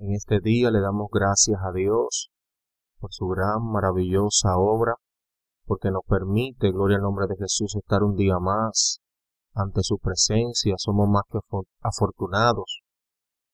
En 0.00 0.14
este 0.14 0.40
día 0.40 0.70
le 0.70 0.80
damos 0.80 1.10
gracias 1.12 1.60
a 1.62 1.72
Dios 1.72 2.30
por 3.00 3.12
su 3.12 3.28
gran, 3.28 3.70
maravillosa 3.70 4.56
obra, 4.56 4.94
porque 5.66 5.90
nos 5.90 6.04
permite, 6.08 6.72
gloria 6.72 6.96
al 6.96 7.02
nombre 7.02 7.26
de 7.26 7.36
Jesús, 7.36 7.76
estar 7.76 8.02
un 8.02 8.16
día 8.16 8.38
más 8.38 9.02
ante 9.52 9.82
su 9.82 9.98
presencia. 9.98 10.76
Somos 10.78 11.06
más 11.06 11.24
que 11.30 11.38
afortunados 11.82 12.80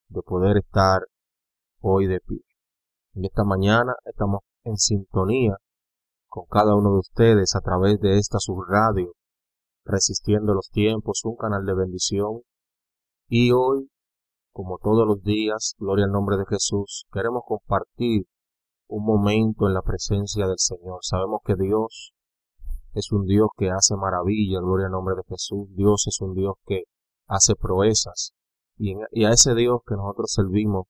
de 0.07 0.23
poder 0.23 0.59
estar 0.59 1.01
hoy 1.81 2.07
de 2.07 2.21
pie. 2.21 2.43
En 3.15 3.25
esta 3.25 3.43
mañana 3.43 3.95
estamos 4.05 4.43
en 4.63 4.77
sintonía 4.77 5.57
con 6.29 6.45
cada 6.47 6.77
uno 6.77 6.93
de 6.93 6.99
ustedes 7.01 7.57
a 7.57 7.61
través 7.61 7.99
de 7.99 8.19
esta 8.19 8.39
subradio, 8.39 9.15
resistiendo 9.85 10.55
los 10.55 10.69
tiempos, 10.71 11.23
un 11.25 11.35
canal 11.35 11.67
de 11.67 11.75
bendición. 11.75 12.43
Y 13.27 13.51
hoy, 13.51 13.91
como 14.57 14.79
todos 14.79 15.07
los 15.07 15.23
días, 15.23 15.75
gloria 15.79 16.07
al 16.07 16.13
nombre 16.13 16.39
de 16.39 16.47
Jesús, 16.49 17.05
queremos 17.13 17.43
compartir 17.47 18.23
un 18.89 19.05
momento 19.05 19.67
en 19.67 19.75
la 19.75 19.83
presencia 19.83 20.47
del 20.47 20.57
Señor. 20.57 21.01
Sabemos 21.03 21.43
que 21.45 21.57
Dios 21.57 22.15
es 22.95 23.13
un 23.13 23.27
Dios 23.27 23.49
que 23.59 23.71
hace 23.71 23.97
maravillas, 23.97 24.63
gloria 24.63 24.87
al 24.87 24.93
nombre 24.93 25.15
de 25.15 25.25
Jesús. 25.29 25.69
Dios 25.75 26.07
es 26.07 26.23
un 26.23 26.33
Dios 26.33 26.55
que 26.65 26.85
hace 27.27 27.55
proezas. 27.55 28.33
Y, 28.79 28.95
a 29.25 29.31
ese 29.31 29.55
Dios 29.55 29.81
que 29.87 29.95
nosotros 29.95 30.33
servimos, 30.33 30.87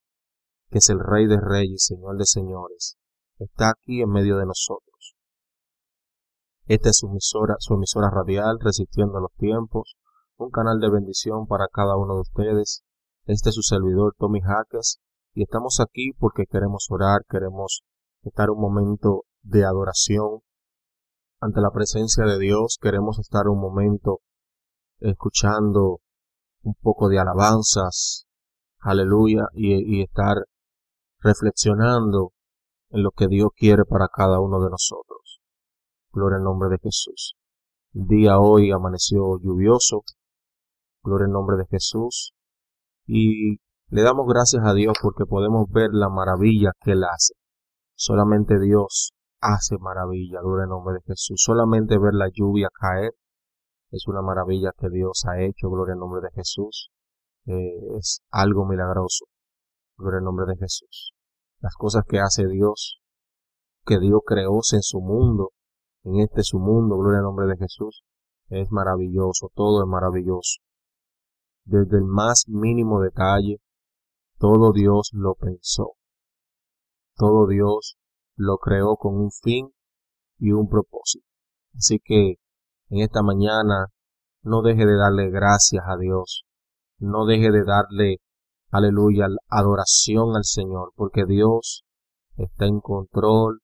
que 0.70 0.78
es 0.78 0.88
el 0.88 1.00
Rey 1.00 1.26
de 1.26 1.40
Reyes, 1.40 1.86
Señor 1.86 2.18
de 2.18 2.26
Señores, 2.26 2.96
está 3.40 3.70
aquí 3.70 4.00
en 4.00 4.10
medio 4.10 4.36
de 4.36 4.46
nosotros. 4.46 5.16
Esta 6.66 6.90
es 6.90 6.98
su 6.98 7.08
emisora, 7.08 7.56
su 7.58 7.74
emisora 7.74 8.10
radial, 8.10 8.60
Resistiendo 8.60 9.18
los 9.18 9.32
Tiempos, 9.38 9.96
un 10.36 10.50
canal 10.50 10.78
de 10.78 10.88
bendición 10.88 11.48
para 11.48 11.66
cada 11.66 11.96
uno 11.96 12.14
de 12.14 12.20
ustedes. 12.20 12.85
Este 13.26 13.48
es 13.48 13.56
su 13.56 13.62
servidor 13.62 14.14
Tommy 14.16 14.40
Jaques 14.40 15.00
y 15.34 15.42
estamos 15.42 15.80
aquí 15.80 16.12
porque 16.16 16.44
queremos 16.48 16.86
orar, 16.90 17.22
queremos 17.28 17.82
estar 18.22 18.50
un 18.50 18.60
momento 18.60 19.24
de 19.42 19.64
adoración 19.64 20.42
ante 21.40 21.60
la 21.60 21.72
presencia 21.72 22.24
de 22.24 22.38
Dios, 22.38 22.78
queremos 22.80 23.18
estar 23.18 23.48
un 23.48 23.58
momento 23.60 24.20
escuchando 25.00 25.98
un 26.62 26.74
poco 26.80 27.08
de 27.08 27.18
alabanzas, 27.18 28.28
aleluya, 28.78 29.48
y, 29.54 29.98
y 29.98 30.02
estar 30.02 30.36
reflexionando 31.18 32.30
en 32.90 33.02
lo 33.02 33.10
que 33.10 33.26
Dios 33.26 33.48
quiere 33.56 33.84
para 33.84 34.06
cada 34.06 34.38
uno 34.38 34.60
de 34.60 34.70
nosotros. 34.70 35.40
Gloria 36.12 36.36
al 36.36 36.44
nombre 36.44 36.68
de 36.68 36.78
Jesús. 36.78 37.34
El 37.92 38.06
día 38.06 38.38
hoy 38.38 38.70
amaneció 38.70 39.36
lluvioso. 39.40 40.04
Gloria 41.02 41.26
al 41.26 41.32
nombre 41.32 41.56
de 41.56 41.66
Jesús. 41.66 42.35
Y 43.06 43.56
le 43.88 44.02
damos 44.02 44.26
gracias 44.26 44.62
a 44.64 44.74
Dios 44.74 44.94
porque 45.00 45.24
podemos 45.26 45.70
ver 45.70 45.90
la 45.92 46.08
maravilla 46.08 46.72
que 46.80 46.92
Él 46.92 47.04
hace. 47.04 47.34
Solamente 47.94 48.58
Dios 48.60 49.12
hace 49.40 49.78
maravilla. 49.78 50.40
Gloria 50.42 50.64
al 50.64 50.70
nombre 50.70 50.94
de 50.94 51.00
Jesús. 51.06 51.40
Solamente 51.42 51.98
ver 51.98 52.14
la 52.14 52.28
lluvia 52.32 52.68
caer 52.72 53.12
es 53.90 54.06
una 54.08 54.22
maravilla 54.22 54.72
que 54.76 54.88
Dios 54.90 55.24
ha 55.26 55.40
hecho. 55.40 55.70
Gloria 55.70 55.94
al 55.94 56.00
nombre 56.00 56.20
de 56.20 56.30
Jesús. 56.34 56.90
Eh, 57.46 57.96
es 57.98 58.22
algo 58.30 58.66
milagroso. 58.66 59.26
Gloria 59.96 60.18
al 60.18 60.24
nombre 60.24 60.46
de 60.46 60.56
Jesús 60.56 61.16
las 61.60 61.74
cosas 61.74 62.04
que 62.08 62.20
hace 62.20 62.46
Dios, 62.46 63.00
que 63.84 63.98
Dios 63.98 64.20
creó 64.26 64.60
en 64.72 64.82
su 64.82 65.00
mundo, 65.00 65.50
en 66.04 66.20
este 66.20 66.42
su 66.42 66.58
mundo, 66.58 66.96
gloria 66.96 67.18
al 67.18 67.24
nombre 67.24 67.46
de 67.46 67.56
Jesús, 67.56 68.04
es 68.48 68.70
maravilloso, 68.70 69.50
todo 69.54 69.82
es 69.82 69.88
maravilloso. 69.88 70.60
Desde 71.66 71.98
el 71.98 72.04
más 72.04 72.44
mínimo 72.46 73.00
detalle, 73.00 73.58
todo 74.38 74.72
Dios 74.72 75.10
lo 75.12 75.34
pensó. 75.34 75.94
Todo 77.16 77.48
Dios 77.48 77.96
lo 78.36 78.58
creó 78.58 78.96
con 78.96 79.16
un 79.16 79.32
fin 79.32 79.72
y 80.38 80.52
un 80.52 80.68
propósito. 80.68 81.26
Así 81.76 81.98
que 82.02 82.36
en 82.88 83.00
esta 83.00 83.22
mañana 83.22 83.88
no 84.42 84.62
deje 84.62 84.86
de 84.86 84.96
darle 84.96 85.28
gracias 85.30 85.84
a 85.88 85.96
Dios, 85.96 86.44
no 86.98 87.26
deje 87.26 87.50
de 87.50 87.64
darle 87.64 88.18
aleluya, 88.70 89.26
adoración 89.48 90.36
al 90.36 90.44
Señor, 90.44 90.92
porque 90.94 91.24
Dios 91.26 91.84
está 92.36 92.66
en 92.66 92.78
control 92.80 93.60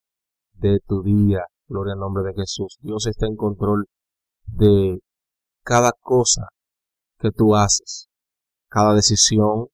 de 0.54 0.80
tu 0.86 1.02
día. 1.02 1.44
Gloria 1.68 1.92
al 1.92 2.00
nombre 2.00 2.24
de 2.24 2.34
Jesús. 2.34 2.78
Dios 2.80 3.06
está 3.06 3.26
en 3.26 3.36
control 3.36 3.86
de 4.46 4.98
cada 5.62 5.92
cosa 6.00 6.48
que 7.22 7.31
tú 7.31 7.55
haces, 7.55 8.09
cada 8.69 8.94
decisión. 8.94 9.69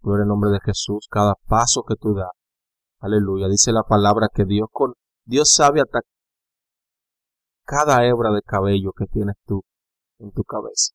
Gloria 0.00 0.22
al 0.22 0.28
nombre 0.28 0.50
de 0.50 0.60
Jesús, 0.64 1.08
cada 1.10 1.34
paso 1.46 1.82
que 1.86 1.96
tú 1.96 2.14
das. 2.14 2.30
Aleluya. 3.00 3.48
Dice 3.48 3.72
la 3.72 3.82
palabra 3.82 4.28
que 4.32 4.44
Dios 4.44 4.68
con 4.72 4.94
Dios 5.24 5.50
sabe 5.50 5.80
hasta 5.80 6.00
cada 7.64 8.06
hebra 8.06 8.30
de 8.30 8.42
cabello 8.42 8.92
que 8.96 9.06
tienes 9.06 9.34
tú 9.44 9.62
en 10.18 10.30
tu 10.32 10.44
cabeza. 10.44 10.94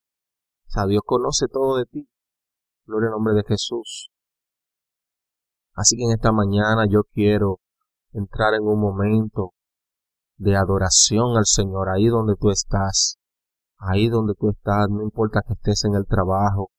O 0.68 0.72
sea, 0.72 0.86
Dios 0.86 1.02
conoce 1.06 1.48
todo 1.48 1.78
de 1.78 1.86
ti. 1.86 2.08
Gloria 2.86 3.08
al 3.10 3.16
nombre 3.16 3.34
de 3.34 3.44
Jesús. 3.44 4.10
Así 5.74 5.98
que 5.98 6.04
en 6.04 6.12
esta 6.12 6.32
mañana 6.32 6.86
yo 6.90 7.04
quiero 7.12 7.60
entrar 8.14 8.54
en 8.54 8.64
un 8.64 8.80
momento 8.80 9.52
de 10.38 10.56
adoración 10.56 11.38
al 11.38 11.46
Señor, 11.46 11.90
ahí 11.90 12.08
donde 12.08 12.36
tú 12.36 12.50
estás, 12.50 13.18
ahí 13.82 14.10
donde 14.10 14.36
tú 14.36 14.50
estás, 14.50 14.88
no 14.90 15.02
importa 15.02 15.42
que 15.46 15.54
estés 15.54 15.84
en 15.86 15.96
el 15.96 16.06
trabajo, 16.06 16.70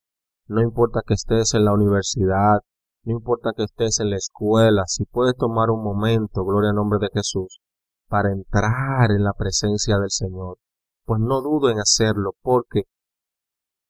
no 0.47 0.61
importa 0.63 1.01
que 1.07 1.15
estés 1.15 1.55
en 1.55 1.65
la 1.65 1.73
universidad, 1.73 2.61
no 3.05 3.13
importa 3.13 3.51
que 3.57 3.65
estés 3.65 3.99
en 4.01 4.11
la 4.11 4.17
escuela, 4.17 4.85
si 4.87 5.05
puedes 5.05 5.37
tomar 5.37 5.71
un 5.71 5.83
momento, 5.83 6.45
gloria 6.45 6.71
al 6.71 6.77
nombre 6.77 6.99
de 7.01 7.09
Jesús, 7.13 7.61
para 8.09 8.31
entrar 8.31 9.11
en 9.11 9.25
la 9.25 9.33
presencia 9.33 9.99
del 9.99 10.11
Señor, 10.11 10.59
pues 11.05 11.21
no 11.21 11.41
dudo 11.41 11.71
en 11.71 11.79
hacerlo, 11.79 12.33
porque 12.41 12.85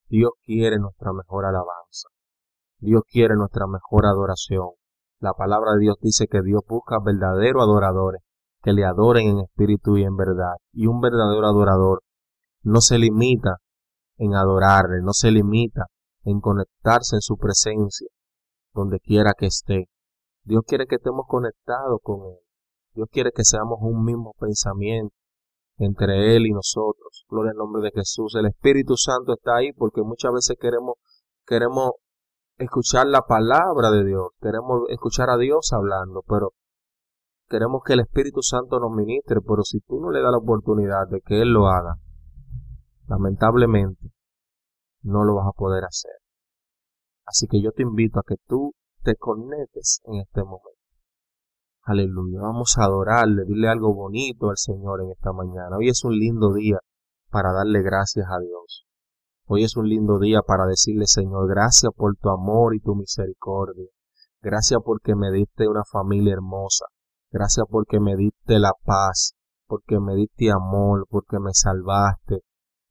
Dios 0.08 0.32
quiere 0.44 0.78
nuestra 0.78 1.12
mejor 1.12 1.44
alabanza. 1.44 2.08
Dios 2.78 3.02
quiere 3.06 3.34
nuestra 3.36 3.66
mejor 3.66 4.06
adoración. 4.06 4.70
La 5.20 5.34
palabra 5.34 5.74
de 5.74 5.80
Dios 5.80 5.96
dice 6.00 6.26
que 6.26 6.42
Dios 6.42 6.62
busca 6.66 6.98
verdaderos 7.04 7.62
adoradores 7.62 8.22
que 8.62 8.72
le 8.72 8.84
adoren 8.84 9.28
en 9.28 9.38
espíritu 9.40 9.96
y 9.96 10.04
en 10.04 10.16
verdad. 10.16 10.54
Y 10.72 10.86
un 10.86 11.00
verdadero 11.00 11.46
adorador 11.46 12.02
no 12.62 12.80
se 12.80 12.98
limita 12.98 13.56
en 14.16 14.34
adorarle, 14.34 15.02
no 15.02 15.12
se 15.12 15.30
limita 15.30 15.86
en 16.24 16.40
conectarse 16.40 17.16
en 17.16 17.22
su 17.22 17.36
presencia, 17.36 18.08
donde 18.72 19.00
quiera 19.00 19.32
que 19.36 19.46
esté. 19.46 19.88
Dios 20.44 20.62
quiere 20.66 20.86
que 20.86 20.96
estemos 20.96 21.26
conectados 21.28 21.98
con 22.02 22.26
Él. 22.26 22.38
Dios 22.94 23.08
quiere 23.10 23.30
que 23.32 23.44
seamos 23.44 23.78
un 23.80 24.04
mismo 24.04 24.34
pensamiento 24.38 25.14
entre 25.78 26.36
Él 26.36 26.46
y 26.46 26.52
nosotros. 26.52 27.24
Gloria 27.28 27.52
al 27.52 27.56
nombre 27.56 27.82
de 27.82 27.90
Jesús. 27.92 28.34
El 28.36 28.46
Espíritu 28.46 28.96
Santo 28.96 29.32
está 29.32 29.56
ahí 29.56 29.72
porque 29.72 30.02
muchas 30.02 30.32
veces 30.32 30.56
queremos, 30.60 30.96
queremos 31.46 31.92
escuchar 32.58 33.06
la 33.06 33.22
palabra 33.22 33.90
de 33.90 34.04
Dios, 34.04 34.28
queremos 34.40 34.82
escuchar 34.90 35.30
a 35.30 35.36
Dios 35.36 35.72
hablando, 35.72 36.22
pero 36.28 36.50
queremos 37.48 37.82
que 37.84 37.94
el 37.94 38.00
Espíritu 38.00 38.42
Santo 38.42 38.78
nos 38.78 38.92
ministre, 38.92 39.40
pero 39.46 39.62
si 39.62 39.80
tú 39.80 40.00
no 40.00 40.10
le 40.10 40.20
das 40.20 40.32
la 40.32 40.38
oportunidad 40.38 41.08
de 41.08 41.20
que 41.20 41.40
Él 41.42 41.52
lo 41.52 41.66
haga, 41.68 41.94
lamentablemente 43.12 44.10
no 45.02 45.24
lo 45.24 45.34
vas 45.34 45.46
a 45.48 45.52
poder 45.52 45.84
hacer. 45.84 46.16
Así 47.26 47.46
que 47.46 47.60
yo 47.60 47.72
te 47.72 47.82
invito 47.82 48.18
a 48.18 48.22
que 48.26 48.36
tú 48.46 48.72
te 49.02 49.16
conectes 49.16 50.00
en 50.04 50.20
este 50.20 50.42
momento. 50.42 50.70
Aleluya. 51.82 52.40
Vamos 52.40 52.76
a 52.78 52.84
adorarle, 52.84 53.44
dile 53.44 53.68
algo 53.68 53.92
bonito 53.94 54.48
al 54.48 54.56
Señor 54.56 55.02
en 55.02 55.10
esta 55.10 55.32
mañana. 55.32 55.76
Hoy 55.76 55.88
es 55.88 56.04
un 56.04 56.16
lindo 56.16 56.54
día 56.54 56.78
para 57.30 57.52
darle 57.52 57.82
gracias 57.82 58.26
a 58.30 58.38
Dios. 58.40 58.86
Hoy 59.46 59.64
es 59.64 59.76
un 59.76 59.88
lindo 59.88 60.18
día 60.18 60.40
para 60.46 60.64
decirle, 60.64 61.06
Señor, 61.06 61.48
gracias 61.48 61.92
por 61.94 62.16
tu 62.16 62.30
amor 62.30 62.74
y 62.74 62.80
tu 62.80 62.94
misericordia. 62.94 63.88
Gracias 64.40 64.80
porque 64.84 65.14
me 65.14 65.30
diste 65.30 65.68
una 65.68 65.84
familia 65.84 66.32
hermosa. 66.32 66.86
Gracias 67.30 67.66
porque 67.68 68.00
me 68.00 68.16
diste 68.16 68.58
la 68.58 68.72
paz, 68.84 69.34
porque 69.66 69.98
me 70.00 70.14
diste 70.14 70.50
amor, 70.50 71.06
porque 71.10 71.38
me 71.40 71.52
salvaste, 71.52 72.42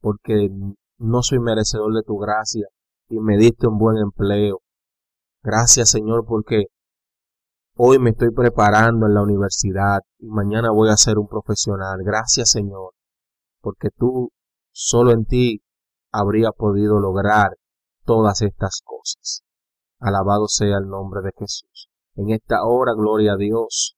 porque 0.01 0.49
no 0.97 1.21
soy 1.21 1.39
merecedor 1.39 1.93
de 1.93 2.03
tu 2.03 2.17
gracia 2.17 2.67
y 3.09 3.19
me 3.19 3.37
diste 3.37 3.67
un 3.67 3.77
buen 3.77 3.97
empleo. 3.97 4.59
Gracias, 5.43 5.89
Señor, 5.89 6.25
porque 6.27 6.65
Hoy 7.83 7.99
me 7.99 8.09
estoy 8.09 8.31
preparando 8.31 9.07
en 9.07 9.13
la 9.13 9.23
universidad 9.23 10.01
y 10.19 10.27
mañana 10.27 10.71
voy 10.71 10.89
a 10.89 10.97
ser 10.97 11.17
un 11.17 11.27
profesional. 11.27 11.97
Gracias 12.03 12.51
Señor, 12.51 12.93
porque 13.61 13.89
tú 13.97 14.29
solo 14.71 15.11
en 15.11 15.25
ti 15.25 15.63
habría 16.11 16.51
podido 16.51 16.99
lograr 16.99 17.55
todas 18.03 18.41
estas 18.41 18.81
cosas. 18.83 19.43
Alabado 19.99 20.47
sea 20.47 20.77
el 20.77 20.89
nombre 20.89 21.21
de 21.21 21.31
Jesús. 21.37 21.89
En 22.15 22.29
esta 22.31 22.65
hora, 22.65 22.91
gloria 22.93 23.33
a 23.33 23.37
Dios, 23.37 23.95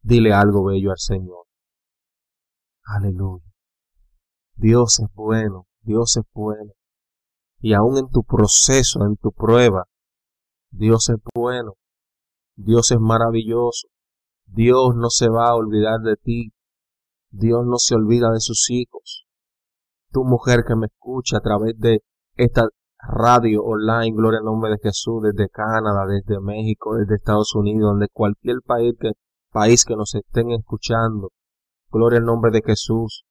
dile 0.00 0.32
algo 0.32 0.64
bello 0.64 0.90
al 0.90 0.98
Señor. 0.98 1.44
Aleluya. 2.84 3.49
Dios 4.60 5.00
es 5.00 5.08
bueno, 5.14 5.66
Dios 5.80 6.18
es 6.18 6.24
bueno. 6.34 6.72
Y 7.60 7.72
aún 7.72 7.96
en 7.96 8.10
tu 8.10 8.24
proceso, 8.24 9.06
en 9.06 9.16
tu 9.16 9.32
prueba, 9.32 9.84
Dios 10.70 11.08
es 11.08 11.16
bueno. 11.34 11.76
Dios 12.56 12.90
es 12.90 13.00
maravilloso. 13.00 13.88
Dios 14.44 14.94
no 14.96 15.08
se 15.08 15.30
va 15.30 15.48
a 15.48 15.54
olvidar 15.54 16.00
de 16.00 16.16
ti. 16.16 16.52
Dios 17.30 17.64
no 17.64 17.78
se 17.78 17.94
olvida 17.94 18.32
de 18.32 18.40
sus 18.40 18.68
hijos. 18.68 19.24
Tu 20.12 20.24
mujer 20.24 20.64
que 20.68 20.76
me 20.76 20.88
escucha 20.88 21.38
a 21.38 21.40
través 21.40 21.78
de 21.78 22.02
esta 22.34 22.68
radio 22.98 23.62
online, 23.62 24.14
gloria 24.14 24.40
al 24.40 24.44
nombre 24.44 24.72
de 24.72 24.78
Jesús, 24.82 25.22
desde 25.22 25.48
Canadá, 25.48 26.04
desde 26.06 26.38
México, 26.38 26.96
desde 26.96 27.14
Estados 27.14 27.54
Unidos, 27.54 27.92
donde 27.92 28.08
cualquier 28.12 28.58
país 28.62 28.92
que, 29.00 29.12
país 29.52 29.86
que 29.86 29.96
nos 29.96 30.14
estén 30.14 30.50
escuchando, 30.50 31.30
gloria 31.90 32.18
al 32.18 32.26
nombre 32.26 32.50
de 32.50 32.60
Jesús. 32.62 33.24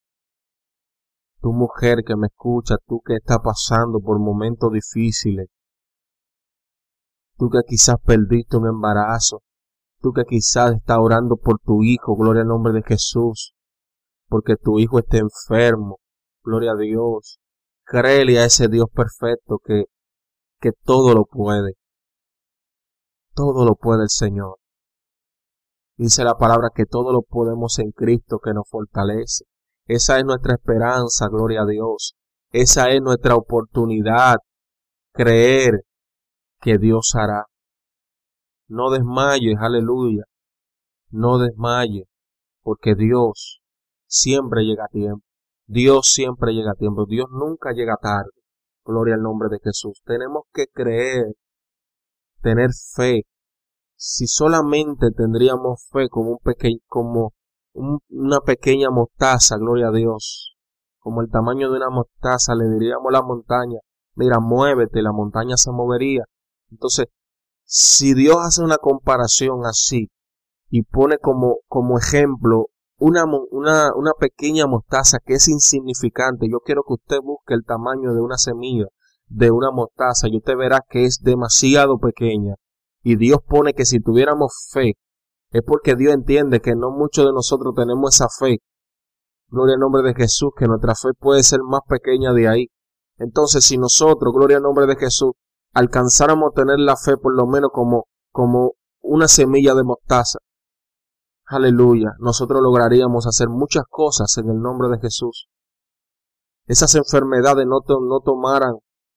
Tu 1.40 1.52
mujer 1.52 2.02
que 2.06 2.16
me 2.16 2.26
escucha, 2.26 2.76
tú 2.86 3.00
que 3.04 3.16
estás 3.16 3.38
pasando 3.42 4.00
por 4.00 4.18
momentos 4.18 4.70
difíciles, 4.72 5.48
tú 7.36 7.48
que 7.48 7.60
quizás 7.66 7.96
perdiste 8.04 8.56
un 8.56 8.68
embarazo, 8.68 9.42
tú 10.00 10.12
que 10.12 10.24
quizás 10.24 10.74
estás 10.74 10.98
orando 11.00 11.36
por 11.36 11.58
tu 11.60 11.82
hijo, 11.82 12.14
gloria 12.16 12.42
al 12.42 12.48
nombre 12.48 12.72
de 12.72 12.82
Jesús, 12.82 13.54
porque 14.28 14.56
tu 14.56 14.78
hijo 14.78 14.98
está 14.98 15.18
enfermo, 15.18 15.98
gloria 16.42 16.72
a 16.72 16.76
Dios, 16.76 17.40
Créele 17.90 18.38
a 18.38 18.44
ese 18.44 18.68
Dios 18.68 18.86
perfecto 18.94 19.58
que, 19.64 19.86
que 20.60 20.70
todo 20.84 21.12
lo 21.12 21.24
puede. 21.24 21.72
Todo 23.34 23.64
lo 23.64 23.74
puede 23.74 24.04
el 24.04 24.10
Señor. 24.10 24.58
Dice 25.96 26.22
la 26.22 26.36
palabra 26.38 26.68
que 26.72 26.86
todo 26.86 27.12
lo 27.12 27.22
podemos 27.22 27.80
en 27.80 27.90
Cristo 27.90 28.38
que 28.38 28.54
nos 28.54 28.68
fortalece. 28.68 29.46
Esa 29.92 30.20
es 30.20 30.24
nuestra 30.24 30.54
esperanza, 30.54 31.26
gloria 31.26 31.62
a 31.62 31.66
Dios. 31.66 32.14
Esa 32.52 32.90
es 32.90 33.02
nuestra 33.02 33.34
oportunidad. 33.34 34.36
Creer 35.12 35.80
que 36.60 36.78
Dios 36.78 37.16
hará. 37.16 37.46
No 38.68 38.90
desmayes, 38.90 39.56
aleluya. 39.58 40.22
No 41.08 41.38
desmayes, 41.38 42.06
porque 42.62 42.94
Dios 42.94 43.62
siempre 44.06 44.62
llega 44.62 44.84
a 44.84 44.92
tiempo. 44.92 45.24
Dios 45.66 46.06
siempre 46.06 46.52
llega 46.52 46.70
a 46.70 46.78
tiempo, 46.78 47.04
Dios 47.06 47.26
nunca 47.32 47.72
llega 47.72 47.96
tarde. 48.00 48.30
Gloria 48.84 49.16
al 49.16 49.22
nombre 49.22 49.48
de 49.48 49.58
Jesús. 49.58 50.00
Tenemos 50.04 50.44
que 50.52 50.66
creer, 50.72 51.32
tener 52.40 52.70
fe. 52.94 53.22
Si 53.96 54.28
solamente 54.28 55.10
tendríamos 55.10 55.84
fe 55.90 56.08
como 56.08 56.30
un 56.30 56.38
pequeño, 56.38 56.78
como 56.86 57.32
una 57.74 58.40
pequeña 58.40 58.90
mostaza, 58.90 59.56
gloria 59.56 59.88
a 59.88 59.92
Dios, 59.92 60.56
como 60.98 61.22
el 61.22 61.30
tamaño 61.30 61.70
de 61.70 61.76
una 61.76 61.90
mostaza, 61.90 62.54
le 62.54 62.68
diríamos 62.68 63.08
a 63.08 63.12
la 63.12 63.22
montaña, 63.22 63.78
mira, 64.14 64.38
muévete, 64.40 65.02
la 65.02 65.12
montaña 65.12 65.56
se 65.56 65.70
movería. 65.70 66.24
Entonces, 66.70 67.06
si 67.64 68.14
Dios 68.14 68.36
hace 68.40 68.62
una 68.62 68.76
comparación 68.76 69.64
así 69.64 70.10
y 70.68 70.82
pone 70.82 71.18
como, 71.18 71.58
como 71.66 71.98
ejemplo 71.98 72.66
una, 73.00 73.24
una, 73.50 73.94
una 73.94 74.12
pequeña 74.12 74.66
mostaza 74.66 75.18
que 75.24 75.34
es 75.34 75.48
insignificante. 75.48 76.48
Yo 76.50 76.60
quiero 76.60 76.82
que 76.86 76.94
usted 76.94 77.18
busque 77.22 77.54
el 77.54 77.64
tamaño 77.64 78.12
de 78.12 78.20
una 78.20 78.36
semilla 78.36 78.86
de 79.26 79.50
una 79.50 79.70
mostaza 79.70 80.28
y 80.28 80.36
usted 80.36 80.56
verá 80.56 80.80
que 80.88 81.06
es 81.06 81.20
demasiado 81.22 81.98
pequeña. 81.98 82.56
Y 83.02 83.16
Dios 83.16 83.38
pone 83.46 83.72
que 83.72 83.86
si 83.86 84.00
tuviéramos 84.00 84.68
fe, 84.70 84.94
es 85.50 85.62
porque 85.66 85.96
Dios 85.96 86.14
entiende 86.14 86.60
que 86.60 86.74
no 86.74 86.90
muchos 86.90 87.26
de 87.26 87.32
nosotros 87.32 87.74
tenemos 87.74 88.14
esa 88.14 88.28
fe. 88.28 88.58
Gloria 89.48 89.74
al 89.74 89.80
nombre 89.80 90.02
de 90.02 90.14
Jesús, 90.14 90.50
que 90.56 90.66
nuestra 90.66 90.94
fe 90.94 91.08
puede 91.18 91.42
ser 91.42 91.60
más 91.62 91.80
pequeña 91.88 92.32
de 92.32 92.48
ahí. 92.48 92.66
Entonces, 93.18 93.64
si 93.64 93.76
nosotros, 93.76 94.32
gloria 94.32 94.58
al 94.58 94.62
nombre 94.62 94.86
de 94.86 94.96
Jesús, 94.96 95.32
alcanzáramos 95.74 96.50
a 96.50 96.54
tener 96.54 96.78
la 96.78 96.96
fe 96.96 97.16
por 97.16 97.34
lo 97.34 97.46
menos 97.46 97.70
como, 97.72 98.06
como 98.30 98.74
una 99.02 99.28
semilla 99.28 99.74
de 99.74 99.82
mostaza, 99.82 100.38
aleluya, 101.46 102.12
nosotros 102.18 102.60
lograríamos 102.62 103.26
hacer 103.26 103.48
muchas 103.48 103.84
cosas 103.88 104.36
en 104.38 104.50
el 104.50 104.60
nombre 104.60 104.88
de 104.88 105.00
Jesús. 105.00 105.48
Esas 106.66 106.94
enfermedades 106.94 107.66
no, 107.66 107.80
no 107.88 108.20
tomaran 108.20 108.74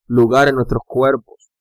lugar 0.08 0.48
en 0.48 0.56
nuestros 0.56 0.82
cuerpos. 0.86 1.52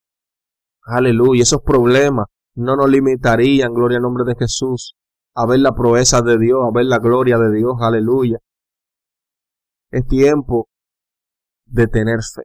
Aleluya, 0.82 1.42
esos 1.42 1.60
problemas 1.60 2.26
no 2.54 2.76
nos 2.76 2.88
limitarían, 2.90 3.72
gloria 3.72 3.98
al 3.98 4.02
nombre 4.02 4.24
de 4.24 4.34
Jesús, 4.38 4.94
a 5.34 5.46
ver 5.46 5.60
la 5.60 5.72
proeza 5.72 6.20
de 6.22 6.38
Dios, 6.38 6.60
a 6.62 6.70
ver 6.74 6.86
la 6.86 6.98
gloria 6.98 7.38
de 7.38 7.52
Dios, 7.56 7.74
aleluya. 7.80 8.38
Es 9.90 10.06
tiempo 10.06 10.68
de 11.66 11.86
tener 11.86 12.18
fe. 12.34 12.42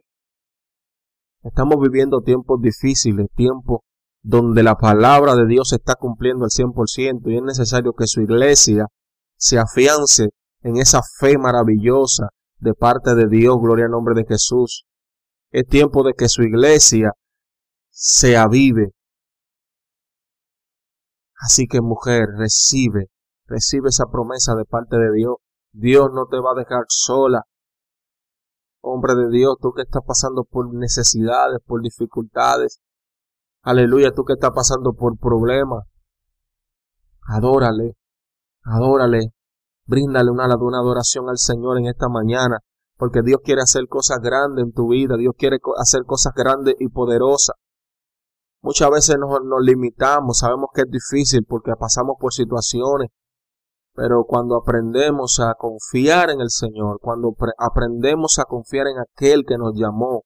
Estamos 1.42 1.76
viviendo 1.80 2.20
tiempos 2.20 2.60
difíciles, 2.60 3.26
tiempos 3.34 3.80
donde 4.22 4.62
la 4.62 4.74
palabra 4.74 5.34
de 5.36 5.46
Dios 5.46 5.70
se 5.70 5.76
está 5.76 5.94
cumpliendo 5.94 6.44
al 6.44 6.50
100% 6.50 7.30
y 7.30 7.36
es 7.36 7.42
necesario 7.42 7.92
que 7.92 8.06
su 8.06 8.20
iglesia 8.20 8.86
se 9.36 9.58
afiance 9.58 10.30
en 10.62 10.76
esa 10.76 11.00
fe 11.20 11.38
maravillosa 11.38 12.28
de 12.58 12.74
parte 12.74 13.14
de 13.14 13.28
Dios, 13.28 13.56
gloria 13.60 13.84
al 13.86 13.92
nombre 13.92 14.14
de 14.14 14.26
Jesús. 14.26 14.84
Es 15.50 15.66
tiempo 15.66 16.02
de 16.02 16.14
que 16.14 16.28
su 16.28 16.42
iglesia 16.42 17.12
se 17.90 18.36
avive. 18.36 18.90
Así 21.38 21.66
que 21.66 21.80
mujer, 21.80 22.28
recibe, 22.36 23.06
recibe 23.46 23.88
esa 23.90 24.06
promesa 24.06 24.54
de 24.54 24.64
parte 24.64 24.96
de 24.96 25.12
Dios. 25.12 25.36
Dios 25.72 26.10
no 26.12 26.26
te 26.26 26.40
va 26.40 26.52
a 26.52 26.58
dejar 26.58 26.84
sola. 26.88 27.42
Hombre 28.80 29.14
de 29.14 29.28
Dios, 29.30 29.56
tú 29.60 29.72
que 29.72 29.82
estás 29.82 30.02
pasando 30.06 30.44
por 30.44 30.72
necesidades, 30.72 31.58
por 31.66 31.82
dificultades, 31.82 32.80
Aleluya, 33.62 34.12
tú 34.14 34.24
que 34.24 34.34
estás 34.34 34.52
pasando 34.54 34.94
por 34.94 35.18
problemas. 35.18 35.84
Adórale, 37.26 37.96
adórale, 38.62 39.34
bríndale 39.84 40.30
una, 40.30 40.46
una 40.56 40.78
adoración 40.78 41.28
al 41.28 41.36
Señor 41.38 41.76
en 41.76 41.86
esta 41.86 42.08
mañana, 42.08 42.60
porque 42.96 43.20
Dios 43.22 43.40
quiere 43.44 43.60
hacer 43.60 43.86
cosas 43.86 44.20
grandes 44.22 44.64
en 44.64 44.72
tu 44.72 44.88
vida, 44.88 45.16
Dios 45.18 45.34
quiere 45.36 45.58
hacer 45.76 46.04
cosas 46.04 46.32
grandes 46.34 46.76
y 46.78 46.88
poderosas. 46.88 47.56
Muchas 48.60 48.90
veces 48.90 49.16
nos, 49.18 49.30
nos 49.44 49.62
limitamos, 49.62 50.38
sabemos 50.38 50.70
que 50.74 50.82
es 50.82 50.90
difícil 50.90 51.44
porque 51.46 51.72
pasamos 51.78 52.16
por 52.18 52.32
situaciones, 52.32 53.08
pero 53.94 54.24
cuando 54.24 54.56
aprendemos 54.56 55.40
a 55.40 55.54
confiar 55.54 56.30
en 56.30 56.40
el 56.40 56.50
Señor, 56.50 56.98
cuando 57.00 57.34
aprendemos 57.58 58.38
a 58.38 58.44
confiar 58.44 58.88
en 58.88 58.98
aquel 58.98 59.44
que 59.46 59.58
nos 59.58 59.74
llamó, 59.74 60.24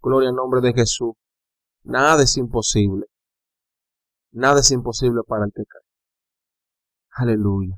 gloria 0.00 0.30
al 0.30 0.36
nombre 0.36 0.60
de 0.60 0.72
Jesús, 0.72 1.14
Nada 1.84 2.22
es 2.22 2.36
imposible. 2.36 3.06
Nada 4.30 4.60
es 4.60 4.70
imposible 4.70 5.22
para 5.26 5.46
el 5.46 5.52
que 5.52 5.64
cae. 5.64 5.82
Aleluya. 7.10 7.76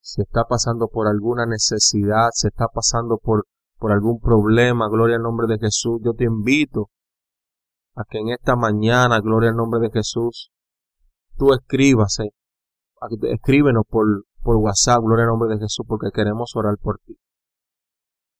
si 0.00 0.22
está 0.22 0.44
pasando 0.44 0.88
por 0.88 1.08
alguna 1.08 1.44
necesidad, 1.44 2.30
si 2.32 2.48
está 2.48 2.68
pasando 2.72 3.18
por, 3.18 3.44
por 3.76 3.92
algún 3.92 4.18
problema, 4.18 4.88
gloria 4.88 5.16
al 5.16 5.22
nombre 5.22 5.46
de 5.46 5.58
Jesús, 5.58 6.00
yo 6.02 6.14
te 6.14 6.24
invito 6.24 6.88
a 7.94 8.04
que 8.08 8.18
en 8.18 8.30
esta 8.30 8.56
mañana, 8.56 9.20
gloria 9.20 9.50
al 9.50 9.56
nombre 9.56 9.80
de 9.80 9.90
Jesús, 9.90 10.50
tú 11.36 11.52
escribas, 11.52 12.20
eh, 12.20 12.30
escríbenos 13.30 13.84
por, 13.86 14.24
por 14.42 14.56
WhatsApp, 14.56 15.02
gloria 15.02 15.24
al 15.24 15.32
nombre 15.32 15.54
de 15.54 15.58
Jesús, 15.60 15.84
porque 15.86 16.08
queremos 16.14 16.56
orar 16.56 16.78
por 16.80 16.98
ti. 17.00 17.18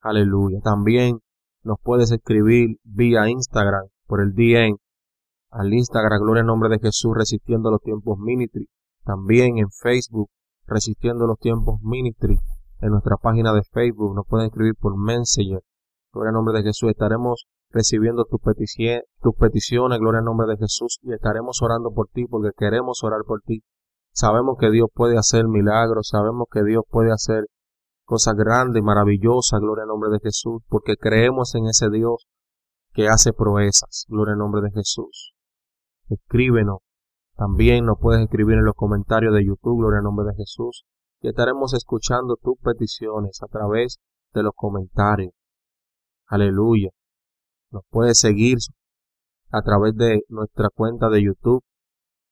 Aleluya. 0.00 0.61
También 0.62 1.18
nos 1.62 1.76
puedes 1.83 2.11
escribir 2.11 2.78
vía 2.85 3.28
Instagram, 3.28 3.88
por 4.08 4.20
el 4.20 4.32
DM, 4.34 4.76
al 5.50 5.72
Instagram, 5.72 6.20
gloria 6.20 6.40
al 6.40 6.46
nombre 6.46 6.68
de 6.68 6.78
Jesús, 6.78 7.12
resistiendo 7.16 7.70
los 7.70 7.80
tiempos 7.80 8.18
ministry. 8.18 8.68
También 9.04 9.58
en 9.58 9.70
Facebook, 9.70 10.28
resistiendo 10.66 11.26
los 11.26 11.38
tiempos 11.38 11.80
ministry. 11.82 12.38
En 12.80 12.90
nuestra 12.90 13.16
página 13.16 13.52
de 13.52 13.62
Facebook 13.62 14.14
nos 14.14 14.26
pueden 14.26 14.46
escribir 14.46 14.74
por 14.80 14.96
Messenger. 14.96 15.60
Gloria 16.12 16.30
al 16.30 16.34
nombre 16.34 16.58
de 16.58 16.64
Jesús. 16.64 16.90
Estaremos 16.90 17.46
recibiendo 17.70 18.24
tus, 18.24 18.40
tus 19.20 19.34
peticiones, 19.36 19.98
gloria 19.98 20.20
al 20.20 20.24
nombre 20.24 20.46
de 20.46 20.56
Jesús, 20.56 20.98
y 21.02 21.12
estaremos 21.12 21.60
orando 21.62 21.90
por 21.90 22.08
ti 22.08 22.26
porque 22.26 22.50
queremos 22.56 23.02
orar 23.04 23.20
por 23.26 23.42
ti. 23.42 23.62
Sabemos 24.12 24.56
que 24.58 24.70
Dios 24.70 24.88
puede 24.92 25.18
hacer 25.18 25.46
milagros, 25.46 26.08
sabemos 26.08 26.46
que 26.50 26.64
Dios 26.64 26.82
puede 26.88 27.12
hacer 27.12 27.44
cosas 28.04 28.34
grandes, 28.36 28.82
maravillosas, 28.82 29.60
gloria 29.60 29.82
al 29.82 29.88
nombre 29.88 30.10
de 30.10 30.18
Jesús, 30.20 30.62
porque 30.68 30.96
creemos 30.96 31.54
en 31.54 31.66
ese 31.66 31.90
Dios 31.90 32.26
que 32.92 33.09
hace 33.09 33.33
proezas, 33.33 34.04
gloria 34.09 34.33
al 34.33 34.38
nombre 34.38 34.62
de 34.62 34.71
Jesús. 34.71 35.33
Escríbenos, 36.09 36.78
también 37.37 37.85
nos 37.85 37.99
puedes 38.00 38.23
escribir 38.23 38.59
en 38.59 38.64
los 38.64 38.75
comentarios 38.75 39.35
de 39.35 39.45
YouTube, 39.45 39.78
gloria 39.78 39.99
al 39.99 40.04
nombre 40.04 40.26
de 40.26 40.35
Jesús, 40.35 40.85
y 41.21 41.28
estaremos 41.28 41.75
escuchando 41.75 42.37
tus 42.37 42.59
peticiones 42.59 43.42
a 43.42 43.47
través 43.47 43.99
de 44.35 44.42
los 44.42 44.52
comentarios. 44.54 45.33
Aleluya. 46.26 46.90
Nos 47.71 47.83
puede 47.90 48.14
seguir 48.14 48.59
a 49.50 49.62
través 49.62 49.95
de 49.95 50.23
nuestra 50.28 50.68
cuenta 50.68 51.09
de 51.09 51.23
YouTube, 51.23 51.62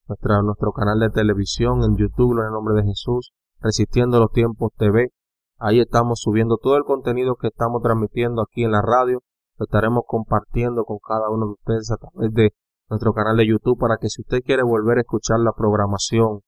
nuestra, 0.09 0.43
nuestro 0.43 0.73
canal 0.73 1.01
de 1.01 1.11
televisión 1.11 1.83
en 1.83 1.97
YouTube, 1.97 2.39
en 2.39 2.47
el 2.47 2.53
nombre 2.53 2.75
de 2.75 2.85
Jesús, 2.85 3.33
Resistiendo 3.61 4.21
los 4.21 4.33
Tiempos 4.33 4.73
TV. 4.77 5.11
Ahí 5.59 5.81
estamos 5.81 6.21
subiendo 6.21 6.59
todo 6.59 6.77
el 6.77 6.85
contenido 6.85 7.37
que 7.37 7.49
estamos 7.49 7.83
transmitiendo 7.83 8.43
aquí 8.43 8.65
en 8.65 8.73
la 8.73 8.83
radio. 8.83 9.23
Lo 9.59 9.65
estaremos 9.65 10.05
compartiendo 10.07 10.85
con 10.85 10.99
cada 10.99 11.31
uno 11.31 11.47
de 11.47 11.53
ustedes 11.53 11.91
a 11.91 11.97
través 11.97 12.33
de 12.33 12.51
nuestro 12.89 13.13
canal 13.15 13.37
de 13.37 13.47
YouTube 13.47 13.79
para 13.79 13.97
que 13.97 14.09
si 14.09 14.23
usted 14.23 14.43
quiere 14.43 14.63
volver 14.63 14.99
a 14.99 15.01
escuchar 15.01 15.41
la 15.41 15.53
programación, 15.53 16.41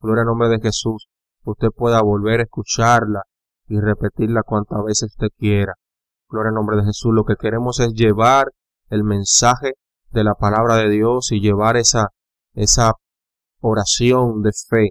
gloria 0.00 0.22
al 0.22 0.28
nombre 0.28 0.48
de 0.48 0.60
Jesús, 0.60 1.08
usted 1.44 1.68
pueda 1.74 2.02
volver 2.02 2.40
a 2.40 2.44
escucharla 2.44 3.22
y 3.68 3.80
repetirla 3.80 4.42
cuantas 4.42 4.82
veces 4.84 5.12
usted 5.12 5.28
quiera. 5.38 5.74
Gloria 6.28 6.48
al 6.48 6.56
nombre 6.56 6.76
de 6.76 6.84
Jesús. 6.84 7.12
Lo 7.14 7.24
que 7.24 7.36
queremos 7.36 7.80
es 7.80 7.92
llevar 7.92 8.48
el 8.90 9.04
mensaje 9.04 9.74
de 10.10 10.24
la 10.24 10.34
palabra 10.34 10.76
de 10.76 10.88
Dios 10.88 11.32
y 11.32 11.40
llevar 11.40 11.76
esa, 11.76 12.08
esa 12.54 12.94
oración 13.60 14.42
de 14.42 14.50
fe, 14.68 14.90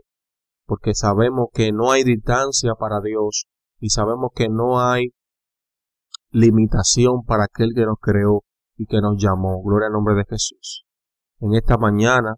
porque 0.65 0.93
sabemos 0.93 1.47
que 1.53 1.71
no 1.71 1.91
hay 1.91 2.03
distancia 2.03 2.75
para 2.75 3.01
Dios 3.01 3.45
y 3.79 3.89
sabemos 3.89 4.31
que 4.33 4.49
no 4.49 4.79
hay 4.79 5.09
limitación 6.31 7.23
para 7.25 7.45
aquel 7.45 7.73
que 7.73 7.85
nos 7.85 7.97
creó 8.01 8.43
y 8.75 8.85
que 8.85 9.01
nos 9.01 9.21
llamó. 9.21 9.61
Gloria 9.63 9.87
al 9.87 9.93
nombre 9.93 10.15
de 10.15 10.25
Jesús. 10.25 10.85
En 11.39 11.53
esta 11.53 11.77
mañana, 11.77 12.35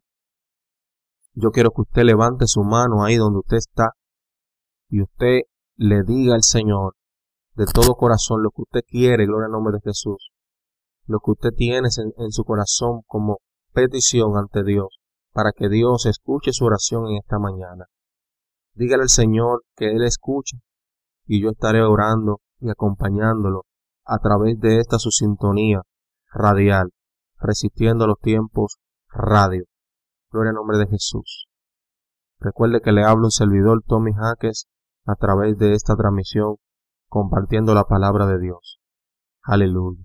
yo 1.33 1.51
quiero 1.51 1.71
que 1.71 1.81
usted 1.81 2.03
levante 2.03 2.47
su 2.47 2.63
mano 2.63 3.03
ahí 3.03 3.15
donde 3.15 3.39
usted 3.39 3.57
está 3.57 3.91
y 4.89 5.01
usted 5.01 5.41
le 5.77 6.03
diga 6.03 6.35
al 6.35 6.43
Señor 6.43 6.95
de 7.55 7.65
todo 7.65 7.95
corazón 7.95 8.43
lo 8.43 8.51
que 8.51 8.61
usted 8.61 8.81
quiere, 8.87 9.25
gloria 9.25 9.45
al 9.45 9.51
nombre 9.51 9.73
de 9.73 9.81
Jesús, 9.81 10.31
lo 11.05 11.19
que 11.19 11.31
usted 11.31 11.49
tiene 11.55 11.89
en, 12.17 12.31
su 12.31 12.43
corazón 12.43 13.01
como 13.05 13.39
petición 13.73 14.37
ante 14.37 14.63
Dios, 14.63 14.99
para 15.31 15.51
que 15.51 15.69
Dios 15.69 16.05
escuche 16.05 16.51
su 16.53 16.65
oración 16.65 17.07
en 17.07 17.17
esta 17.17 17.37
mañana. 17.37 17.85
Dígale 18.73 19.03
al 19.03 19.09
Señor 19.09 19.63
que 19.75 19.91
Él 19.91 20.03
escucha 20.03 20.57
y 21.25 21.41
yo 21.41 21.49
estaré 21.49 21.81
orando 21.81 22.39
y 22.59 22.69
acompañándolo 22.69 23.63
a 24.09 24.19
través 24.19 24.59
de 24.59 24.79
esta 24.79 24.97
su 24.97 25.11
sintonía 25.11 25.81
radial, 26.33 26.89
resistiendo 27.37 28.07
los 28.07 28.19
tiempos 28.19 28.77
radio. 29.09 29.63
Gloria 30.31 30.49
al 30.49 30.55
nombre 30.55 30.77
de 30.77 30.87
Jesús. 30.87 31.47
Recuerde 32.39 32.81
que 32.81 32.91
le 32.91 33.03
hablo 33.03 33.25
un 33.25 33.31
servidor 33.31 33.83
Tommy 33.85 34.13
Jaques 34.13 34.67
a 35.05 35.15
través 35.15 35.57
de 35.57 35.73
esta 35.73 35.95
transmisión, 35.95 36.55
compartiendo 37.07 37.73
la 37.73 37.83
palabra 37.83 38.25
de 38.27 38.39
Dios. 38.39 38.79
Aleluya. 39.43 40.03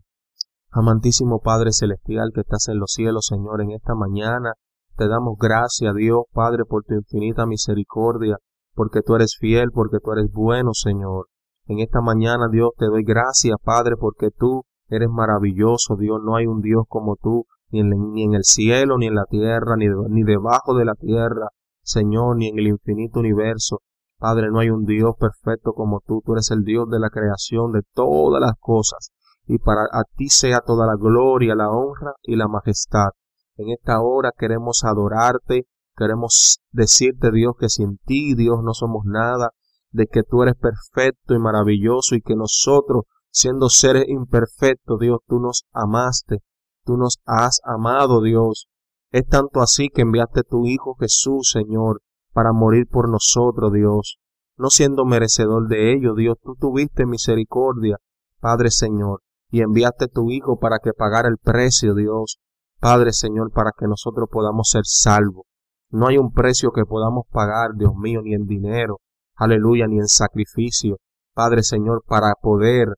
Amantísimo 0.71 1.41
Padre 1.41 1.73
Celestial 1.73 2.33
que 2.35 2.41
estás 2.41 2.69
en 2.69 2.79
los 2.79 2.93
cielos, 2.93 3.27
Señor, 3.27 3.61
en 3.61 3.71
esta 3.71 3.95
mañana 3.95 4.55
te 4.97 5.09
damos 5.09 5.37
gracias, 5.39 5.93
Dios 5.95 6.25
Padre, 6.33 6.65
por 6.65 6.85
tu 6.85 6.95
infinita 6.95 7.47
misericordia, 7.47 8.37
porque 8.75 9.03
tú 9.03 9.17
eres 9.17 9.37
fiel, 9.39 9.71
porque 9.73 9.99
tú 10.03 10.13
eres 10.13 10.31
bueno, 10.33 10.71
Señor. 10.73 11.27
En 11.67 11.81
esta 11.81 12.01
mañana, 12.01 12.49
Dios, 12.51 12.71
te 12.77 12.87
doy 12.87 13.05
gracias, 13.05 13.57
Padre, 13.63 13.97
porque 13.99 14.31
tú 14.31 14.65
eres 14.89 15.09
maravilloso, 15.09 15.97
Dios. 15.97 16.21
No 16.23 16.37
hay 16.37 16.47
un 16.47 16.61
Dios 16.61 16.85
como 16.89 17.17
tú, 17.17 17.47
ni 17.71 17.81
en, 17.81 18.35
el 18.35 18.45
cielo, 18.45 18.99
ni 18.99 19.07
en 19.07 19.15
la 19.15 19.25
tierra, 19.25 19.77
ni, 19.77 19.87
ni 20.09 20.23
debajo 20.23 20.75
de 20.75 20.85
la 20.85 20.95
tierra, 20.95 21.49
Señor, 21.83 22.37
ni 22.37 22.49
en 22.49 22.59
el 22.59 22.69
infinito 22.69 23.21
universo. 23.21 23.81
Padre, 24.19 24.51
no 24.51 24.61
hay 24.61 24.71
un 24.71 24.85
Dios 24.85 25.15
perfecto 25.19 25.73
como 25.73 26.01
tú. 26.07 26.23
Tú 26.25 26.33
eres 26.35 26.51
el 26.51 26.63
Dios 26.63 26.89
de 26.89 27.01
la 27.01 27.11
creación 27.11 27.73
de 27.73 27.83
todas 27.95 28.41
las 28.41 28.55
cosas 28.61 29.11
y 29.47 29.59
para 29.59 29.83
a 29.93 30.05
ti 30.17 30.29
sea 30.29 30.61
toda 30.61 30.87
la 30.87 30.97
gloria, 30.97 31.55
la 31.55 31.71
honra 31.71 32.15
y 32.23 32.37
la 32.37 32.49
majestad. 32.49 33.11
En 33.57 33.71
esta 33.71 34.01
hora 34.01 34.31
queremos 34.37 34.83
adorarte, 34.85 35.67
queremos 35.97 36.61
decirte 36.73 37.31
Dios 37.31 37.55
que 37.59 37.69
sin 37.69 37.99
ti 37.99 38.35
Dios 38.35 38.61
no 38.63 38.73
somos 38.75 39.05
nada, 39.05 39.51
de 39.95 40.07
que 40.07 40.25
tú 40.25 40.43
eres 40.43 40.57
perfecto 40.57 41.35
y 41.35 41.39
maravilloso 41.39 42.17
y 42.17 42.21
que 42.21 42.35
nosotros, 42.35 43.05
siendo 43.31 43.69
seres 43.69 44.05
imperfectos, 44.09 44.99
Dios, 44.99 45.21
tú 45.27 45.39
nos 45.39 45.65
amaste, 45.73 46.41
tú 46.85 46.97
nos 46.97 47.19
has 47.25 47.61
amado, 47.65 48.21
Dios. 48.21 48.67
Es 49.11 49.27
tanto 49.27 49.61
así 49.61 49.89
que 49.89 50.03
enviaste 50.03 50.43
tu 50.43 50.67
Hijo 50.67 50.97
Jesús, 50.99 51.51
Señor, 51.53 52.01
para 52.33 52.53
morir 52.53 52.87
por 52.91 53.09
nosotros, 53.09 53.73
Dios. 53.73 54.19
No 54.57 54.71
siendo 54.71 55.05
merecedor 55.05 55.69
de 55.69 55.93
ello, 55.95 56.15
Dios, 56.15 56.37
tú 56.43 56.57
tuviste 56.57 57.07
misericordia, 57.07 57.97
Padre 58.41 58.71
Señor 58.71 59.21
y 59.55 59.63
enviaste 59.63 60.09
tu 60.09 60.31
Hijo 60.31 60.59
para 60.59 60.81
que 60.83 60.93
pagara 60.93 61.29
el 61.29 61.39
precio, 61.39 61.95
Dios. 61.95 62.39
Padre 62.81 63.13
Señor, 63.13 63.53
para 63.53 63.71
que 63.79 63.87
nosotros 63.87 64.29
podamos 64.29 64.69
ser 64.69 64.83
salvos. 64.85 65.45
No 65.91 66.09
hay 66.09 66.19
un 66.19 66.33
precio 66.33 66.73
que 66.73 66.85
podamos 66.85 67.27
pagar, 67.31 67.77
Dios 67.79 67.95
mío, 67.95 68.21
ni 68.21 68.35
en 68.35 68.47
dinero, 68.47 68.99
aleluya, 69.35 69.87
ni 69.87 69.99
en 69.99 70.09
sacrificio, 70.09 70.99
Padre 71.35 71.63
Señor, 71.63 72.03
para 72.07 72.35
poder 72.41 72.89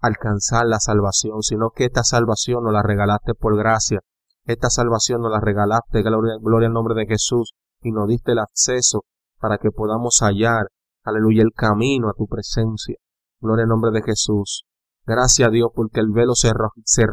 alcanzar 0.00 0.66
la 0.66 0.80
salvación, 0.80 1.42
sino 1.42 1.70
que 1.70 1.86
esta 1.86 2.04
salvación 2.04 2.64
nos 2.64 2.72
la 2.72 2.82
regalaste 2.82 3.34
por 3.34 3.56
gracia. 3.56 4.00
Esta 4.44 4.68
salvación 4.68 5.22
nos 5.22 5.30
la 5.30 5.40
regalaste, 5.40 6.02
gloria, 6.02 6.34
gloria 6.40 6.68
al 6.68 6.74
nombre 6.74 6.94
de 6.94 7.06
Jesús, 7.06 7.54
y 7.80 7.92
nos 7.92 8.08
diste 8.08 8.32
el 8.32 8.38
acceso 8.38 9.04
para 9.38 9.58
que 9.58 9.70
podamos 9.70 10.18
hallar, 10.20 10.68
aleluya, 11.04 11.42
el 11.42 11.52
camino 11.54 12.08
a 12.08 12.14
tu 12.14 12.26
presencia. 12.26 12.96
Gloria 13.40 13.64
al 13.64 13.68
nombre 13.68 13.90
de 13.90 14.02
Jesús. 14.02 14.64
Gracias 15.06 15.48
a 15.48 15.50
Dios 15.50 15.68
porque 15.74 16.00
el 16.00 16.10
velo 16.10 16.34
se, 16.34 16.50
se. 16.84 17.04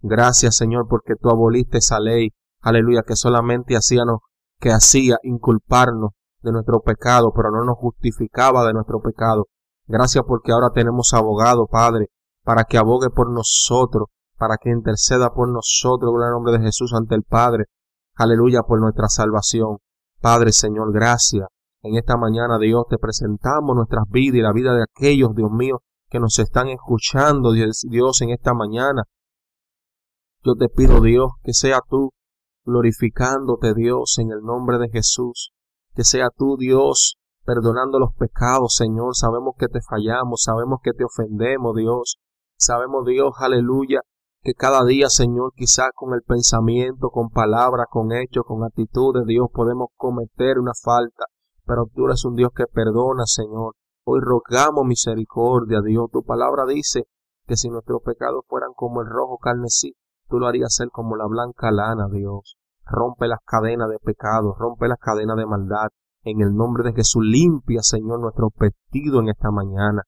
Gracias 0.00 0.56
Señor 0.56 0.86
porque 0.88 1.14
tú 1.20 1.30
aboliste 1.30 1.78
esa 1.78 2.00
ley. 2.00 2.30
Aleluya, 2.60 3.02
que 3.06 3.16
solamente 3.16 3.76
hacíamos, 3.76 4.20
que 4.58 4.70
hacía 4.70 5.18
inculparnos 5.22 6.12
de 6.46 6.52
nuestro 6.52 6.80
pecado, 6.80 7.32
pero 7.34 7.50
no 7.50 7.64
nos 7.64 7.76
justificaba 7.76 8.64
de 8.64 8.72
nuestro 8.72 9.00
pecado. 9.00 9.46
Gracias 9.88 10.24
porque 10.26 10.52
ahora 10.52 10.70
tenemos 10.72 11.12
abogado, 11.12 11.66
Padre, 11.66 12.06
para 12.44 12.62
que 12.64 12.78
abogue 12.78 13.10
por 13.10 13.32
nosotros, 13.32 14.06
para 14.38 14.56
que 14.56 14.70
interceda 14.70 15.34
por 15.34 15.48
nosotros, 15.48 16.12
en 16.14 16.22
el 16.22 16.30
nombre 16.30 16.52
de 16.52 16.64
Jesús 16.64 16.92
ante 16.94 17.16
el 17.16 17.24
Padre. 17.24 17.64
Aleluya 18.14 18.62
por 18.62 18.80
nuestra 18.80 19.08
salvación. 19.08 19.78
Padre, 20.20 20.52
Señor, 20.52 20.92
gracias. 20.92 21.48
En 21.82 21.96
esta 21.96 22.16
mañana, 22.16 22.58
Dios, 22.58 22.84
te 22.88 22.96
presentamos 22.96 23.74
nuestras 23.74 24.04
vidas 24.08 24.36
y 24.36 24.42
la 24.42 24.52
vida 24.52 24.72
de 24.74 24.84
aquellos, 24.84 25.34
Dios 25.34 25.50
mío, 25.50 25.80
que 26.08 26.20
nos 26.20 26.38
están 26.38 26.68
escuchando, 26.68 27.52
Dios, 27.52 28.22
en 28.22 28.30
esta 28.30 28.54
mañana. 28.54 29.02
Yo 30.44 30.54
te 30.54 30.68
pido, 30.68 31.00
Dios, 31.00 31.32
que 31.42 31.52
sea 31.52 31.80
tú 31.88 32.10
glorificándote, 32.64 33.74
Dios, 33.74 34.16
en 34.18 34.30
el 34.30 34.42
nombre 34.42 34.78
de 34.78 34.88
Jesús. 34.90 35.52
Que 35.96 36.04
sea 36.04 36.28
tú, 36.28 36.58
Dios, 36.58 37.16
perdonando 37.46 37.98
los 37.98 38.12
pecados, 38.12 38.74
Señor. 38.74 39.16
Sabemos 39.16 39.54
que 39.58 39.68
te 39.68 39.80
fallamos, 39.80 40.42
sabemos 40.42 40.80
que 40.82 40.92
te 40.92 41.04
ofendemos, 41.04 41.74
Dios. 41.74 42.18
Sabemos, 42.58 43.06
Dios, 43.06 43.32
aleluya, 43.38 44.02
que 44.42 44.52
cada 44.52 44.84
día, 44.84 45.08
Señor, 45.08 45.54
quizás 45.56 45.88
con 45.94 46.12
el 46.12 46.20
pensamiento, 46.20 47.08
con 47.08 47.30
palabras, 47.30 47.86
con 47.90 48.12
hechos, 48.12 48.44
con 48.46 48.62
actitudes, 48.62 49.24
Dios, 49.24 49.48
podemos 49.50 49.88
cometer 49.96 50.58
una 50.58 50.72
falta. 50.74 51.24
Pero 51.64 51.86
tú 51.94 52.04
eres 52.04 52.26
un 52.26 52.34
Dios 52.34 52.50
que 52.54 52.66
perdona, 52.66 53.24
Señor. 53.24 53.72
Hoy 54.04 54.20
rogamos 54.20 54.84
misericordia, 54.84 55.80
Dios. 55.80 56.10
Tu 56.12 56.22
palabra 56.22 56.66
dice 56.66 57.04
que 57.46 57.56
si 57.56 57.70
nuestros 57.70 58.02
pecados 58.02 58.44
fueran 58.46 58.72
como 58.76 59.00
el 59.00 59.08
rojo 59.08 59.38
carnesí, 59.38 59.96
tú 60.28 60.38
lo 60.38 60.46
harías 60.46 60.74
ser 60.74 60.90
como 60.90 61.16
la 61.16 61.26
blanca 61.26 61.70
lana, 61.70 62.06
Dios. 62.12 62.58
Rompe 62.86 63.28
las 63.28 63.40
cadenas 63.44 63.88
de 63.90 63.98
pecado, 63.98 64.54
rompe 64.58 64.88
las 64.88 64.98
cadenas 64.98 65.36
de 65.36 65.46
maldad. 65.46 65.88
En 66.22 66.40
el 66.40 66.54
nombre 66.54 66.84
de 66.84 66.94
Jesús, 66.94 67.24
limpia, 67.24 67.82
Señor, 67.82 68.20
nuestro 68.20 68.48
vestido 68.58 69.20
en 69.20 69.28
esta 69.28 69.50
mañana. 69.50 70.02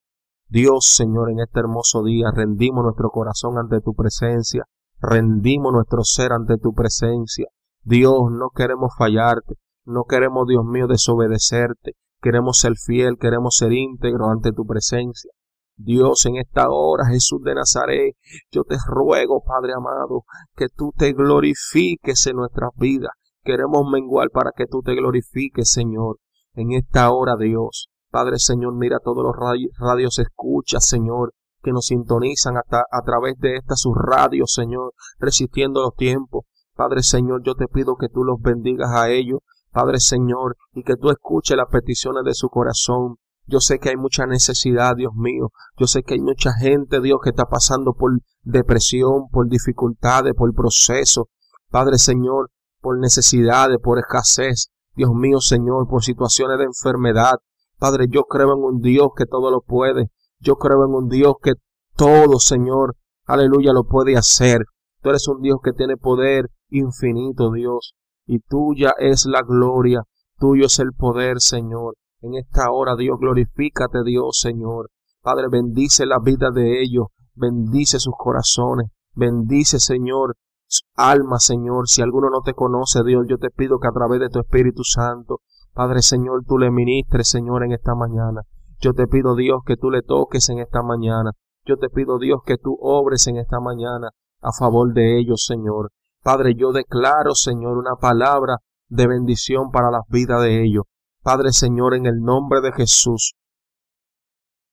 Dios, 0.48 0.86
Señor, 0.86 1.30
en 1.30 1.40
este 1.40 1.60
hermoso 1.60 2.02
día, 2.02 2.30
rendimos 2.34 2.84
nuestro 2.84 3.10
corazón 3.10 3.58
ante 3.58 3.80
tu 3.80 3.94
presencia, 3.94 4.64
rendimos 5.00 5.72
nuestro 5.72 6.02
ser 6.02 6.32
ante 6.32 6.56
tu 6.56 6.72
presencia. 6.72 7.46
Dios, 7.82 8.30
no 8.30 8.50
queremos 8.50 8.92
fallarte, 8.96 9.56
no 9.84 10.04
queremos, 10.04 10.46
Dios 10.46 10.64
mío, 10.64 10.86
desobedecerte, 10.86 11.92
Queremos 12.20 12.58
ser 12.58 12.72
fiel, 12.74 13.16
queremos 13.16 13.56
ser 13.56 13.72
íntegro 13.72 14.28
ante 14.28 14.52
tu 14.52 14.66
presencia. 14.66 15.30
Dios, 15.78 16.26
en 16.26 16.36
esta 16.36 16.70
hora, 16.70 17.06
Jesús 17.06 17.40
de 17.42 17.54
Nazaret, 17.54 18.16
yo 18.50 18.64
te 18.64 18.76
ruego, 18.84 19.44
Padre 19.44 19.74
amado, 19.74 20.24
que 20.56 20.66
tú 20.68 20.92
te 20.96 21.12
glorifiques 21.12 22.26
en 22.26 22.36
nuestras 22.36 22.70
vidas. 22.74 23.12
Queremos 23.44 23.88
menguar 23.88 24.30
para 24.30 24.50
que 24.54 24.66
tú 24.66 24.82
te 24.82 24.96
glorifiques, 24.96 25.70
Señor, 25.70 26.18
en 26.54 26.72
esta 26.72 27.12
hora, 27.12 27.36
Dios. 27.38 27.88
Padre 28.10 28.38
Señor, 28.38 28.74
mira 28.74 28.98
todos 28.98 29.22
los 29.22 29.36
radios, 29.78 30.18
escucha, 30.18 30.80
Señor, 30.80 31.32
que 31.62 31.72
nos 31.72 31.86
sintonizan 31.86 32.56
hasta 32.56 32.80
a 32.90 33.02
través 33.02 33.38
de 33.38 33.56
esta 33.56 33.76
sus 33.76 33.94
radios, 33.96 34.52
Señor, 34.52 34.94
resistiendo 35.18 35.82
los 35.82 35.94
tiempos. 35.94 36.44
Padre 36.74 37.02
Señor, 37.02 37.42
yo 37.44 37.54
te 37.54 37.68
pido 37.68 37.96
que 37.96 38.08
tú 38.08 38.24
los 38.24 38.40
bendigas 38.40 38.90
a 38.90 39.10
ellos, 39.10 39.40
Padre 39.70 40.00
Señor, 40.00 40.56
y 40.72 40.82
que 40.82 40.96
tú 40.96 41.10
escuches 41.10 41.56
las 41.56 41.68
peticiones 41.70 42.24
de 42.24 42.34
su 42.34 42.48
corazón. 42.48 43.16
Yo 43.48 43.60
sé 43.60 43.78
que 43.78 43.88
hay 43.88 43.96
mucha 43.96 44.26
necesidad, 44.26 44.94
Dios 44.94 45.14
mío. 45.14 45.52
Yo 45.78 45.86
sé 45.86 46.02
que 46.02 46.14
hay 46.14 46.20
mucha 46.20 46.52
gente, 46.52 47.00
Dios, 47.00 47.18
que 47.24 47.30
está 47.30 47.46
pasando 47.46 47.94
por 47.94 48.10
depresión, 48.42 49.28
por 49.32 49.48
dificultades, 49.48 50.34
por 50.34 50.54
proceso. 50.54 51.28
Padre 51.70 51.96
Señor, 51.96 52.50
por 52.80 52.98
necesidades, 52.98 53.78
por 53.82 53.98
escasez. 53.98 54.70
Dios 54.94 55.12
mío, 55.14 55.40
Señor, 55.40 55.88
por 55.88 56.04
situaciones 56.04 56.58
de 56.58 56.64
enfermedad. 56.64 57.36
Padre, 57.78 58.08
yo 58.10 58.24
creo 58.24 58.52
en 58.52 58.62
un 58.62 58.80
Dios 58.82 59.08
que 59.16 59.24
todo 59.24 59.50
lo 59.50 59.62
puede. 59.62 60.10
Yo 60.40 60.56
creo 60.56 60.84
en 60.84 60.92
un 60.92 61.08
Dios 61.08 61.36
que 61.42 61.54
todo, 61.96 62.38
Señor, 62.40 62.96
aleluya, 63.24 63.72
lo 63.72 63.84
puede 63.84 64.18
hacer. 64.18 64.66
Tú 65.00 65.08
eres 65.08 65.26
un 65.26 65.40
Dios 65.40 65.58
que 65.64 65.72
tiene 65.72 65.96
poder 65.96 66.50
infinito, 66.68 67.50
Dios. 67.50 67.94
Y 68.26 68.40
tuya 68.40 68.92
es 68.98 69.24
la 69.24 69.40
gloria, 69.40 70.02
tuyo 70.38 70.66
es 70.66 70.78
el 70.80 70.92
poder, 70.92 71.40
Señor. 71.40 71.94
En 72.20 72.34
esta 72.34 72.70
hora, 72.72 72.96
Dios, 72.96 73.16
glorifícate, 73.20 74.02
Dios, 74.04 74.38
Señor. 74.40 74.90
Padre, 75.22 75.46
bendice 75.50 76.04
la 76.04 76.18
vida 76.18 76.50
de 76.50 76.82
ellos, 76.82 77.06
bendice 77.34 78.00
sus 78.00 78.14
corazones, 78.16 78.90
bendice, 79.14 79.78
Señor, 79.78 80.34
su 80.66 80.84
alma, 80.96 81.38
Señor. 81.38 81.88
Si 81.88 82.02
alguno 82.02 82.28
no 82.30 82.40
te 82.40 82.54
conoce, 82.54 83.04
Dios, 83.04 83.24
yo 83.28 83.38
te 83.38 83.50
pido 83.50 83.78
que 83.78 83.88
a 83.88 83.92
través 83.92 84.20
de 84.20 84.30
tu 84.30 84.40
Espíritu 84.40 84.82
Santo, 84.82 85.40
Padre, 85.72 86.02
Señor, 86.02 86.42
tú 86.44 86.58
le 86.58 86.70
ministres, 86.72 87.28
Señor, 87.28 87.62
en 87.62 87.72
esta 87.72 87.94
mañana. 87.94 88.42
Yo 88.80 88.94
te 88.94 89.06
pido, 89.06 89.36
Dios, 89.36 89.60
que 89.64 89.76
tú 89.76 89.90
le 89.90 90.02
toques 90.02 90.48
en 90.48 90.58
esta 90.58 90.82
mañana. 90.82 91.30
Yo 91.64 91.76
te 91.76 91.88
pido, 91.88 92.18
Dios, 92.18 92.40
que 92.44 92.56
tú 92.56 92.76
obres 92.80 93.26
en 93.28 93.36
esta 93.36 93.60
mañana 93.60 94.10
a 94.40 94.50
favor 94.58 94.92
de 94.92 95.18
ellos, 95.20 95.44
Señor. 95.46 95.90
Padre, 96.22 96.54
yo 96.56 96.72
declaro, 96.72 97.34
Señor, 97.34 97.78
una 97.78 97.94
palabra 97.94 98.56
de 98.88 99.06
bendición 99.06 99.70
para 99.70 99.90
la 99.90 100.00
vida 100.08 100.40
de 100.40 100.64
ellos. 100.64 100.84
Padre, 101.22 101.52
Señor, 101.52 101.94
en 101.94 102.06
el 102.06 102.20
nombre 102.20 102.60
de 102.60 102.72
Jesús. 102.72 103.34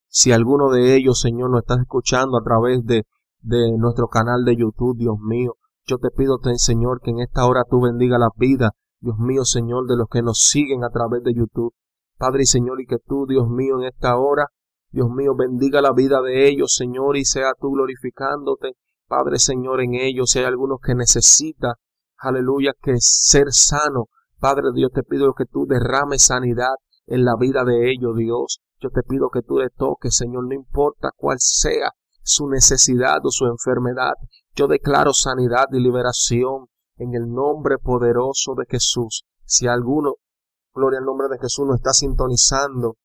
Si 0.08 0.32
alguno 0.32 0.70
de 0.70 0.96
ellos, 0.96 1.20
Señor, 1.20 1.50
nos 1.50 1.60
está 1.60 1.74
escuchando 1.80 2.38
a 2.38 2.42
través 2.42 2.84
de, 2.84 3.04
de 3.40 3.76
nuestro 3.78 4.08
canal 4.08 4.44
de 4.44 4.56
YouTube, 4.56 4.96
Dios 4.96 5.18
mío, 5.20 5.54
yo 5.86 5.98
te 5.98 6.10
pido, 6.10 6.38
Señor, 6.56 7.00
que 7.00 7.10
en 7.10 7.20
esta 7.20 7.46
hora 7.46 7.64
tú 7.68 7.80
bendiga 7.80 8.18
la 8.18 8.30
vida, 8.36 8.72
Dios 9.00 9.18
mío, 9.18 9.44
Señor, 9.44 9.86
de 9.86 9.96
los 9.96 10.08
que 10.08 10.22
nos 10.22 10.38
siguen 10.38 10.84
a 10.84 10.90
través 10.90 11.22
de 11.22 11.34
YouTube. 11.34 11.74
Padre 12.16 12.42
y 12.42 12.46
Señor, 12.46 12.80
y 12.80 12.86
que 12.86 12.96
tú, 12.98 13.26
Dios 13.26 13.48
mío, 13.48 13.78
en 13.78 13.84
esta 13.84 14.16
hora 14.16 14.46
Dios 14.90 15.10
mío, 15.10 15.34
bendiga 15.34 15.82
la 15.82 15.92
vida 15.92 16.22
de 16.22 16.48
ellos, 16.48 16.74
Señor, 16.74 17.16
y 17.16 17.24
sea 17.24 17.52
tú 17.60 17.72
glorificándote, 17.72 18.72
Padre 19.06 19.38
Señor, 19.38 19.82
en 19.82 19.94
ellos. 19.94 20.30
Si 20.30 20.38
hay 20.38 20.46
algunos 20.46 20.78
que 20.80 20.94
necesitan, 20.94 21.74
aleluya, 22.16 22.72
que 22.80 22.94
ser 22.98 23.52
sano, 23.52 24.06
Padre 24.38 24.68
Dios, 24.74 24.90
te 24.92 25.02
pido 25.02 25.32
que 25.34 25.46
tú 25.46 25.66
derrames 25.66 26.22
sanidad 26.22 26.74
en 27.06 27.24
la 27.24 27.36
vida 27.36 27.64
de 27.64 27.90
ellos, 27.90 28.16
Dios. 28.16 28.60
Yo 28.78 28.90
te 28.90 29.02
pido 29.02 29.30
que 29.30 29.42
tú 29.42 29.58
le 29.58 29.70
toques, 29.70 30.14
Señor, 30.14 30.46
no 30.46 30.54
importa 30.54 31.10
cuál 31.16 31.38
sea 31.40 31.90
su 32.22 32.48
necesidad 32.48 33.18
o 33.24 33.30
su 33.30 33.46
enfermedad. 33.46 34.14
Yo 34.54 34.66
declaro 34.66 35.12
sanidad 35.12 35.66
y 35.72 35.80
liberación 35.80 36.66
en 36.96 37.14
el 37.14 37.30
nombre 37.30 37.78
poderoso 37.78 38.54
de 38.56 38.64
Jesús. 38.68 39.24
Si 39.44 39.66
alguno, 39.66 40.14
gloria 40.74 40.98
al 40.98 41.04
nombre 41.04 41.28
de 41.28 41.38
Jesús, 41.38 41.66
no 41.66 41.74
está 41.74 41.92
sintonizando 41.92 42.96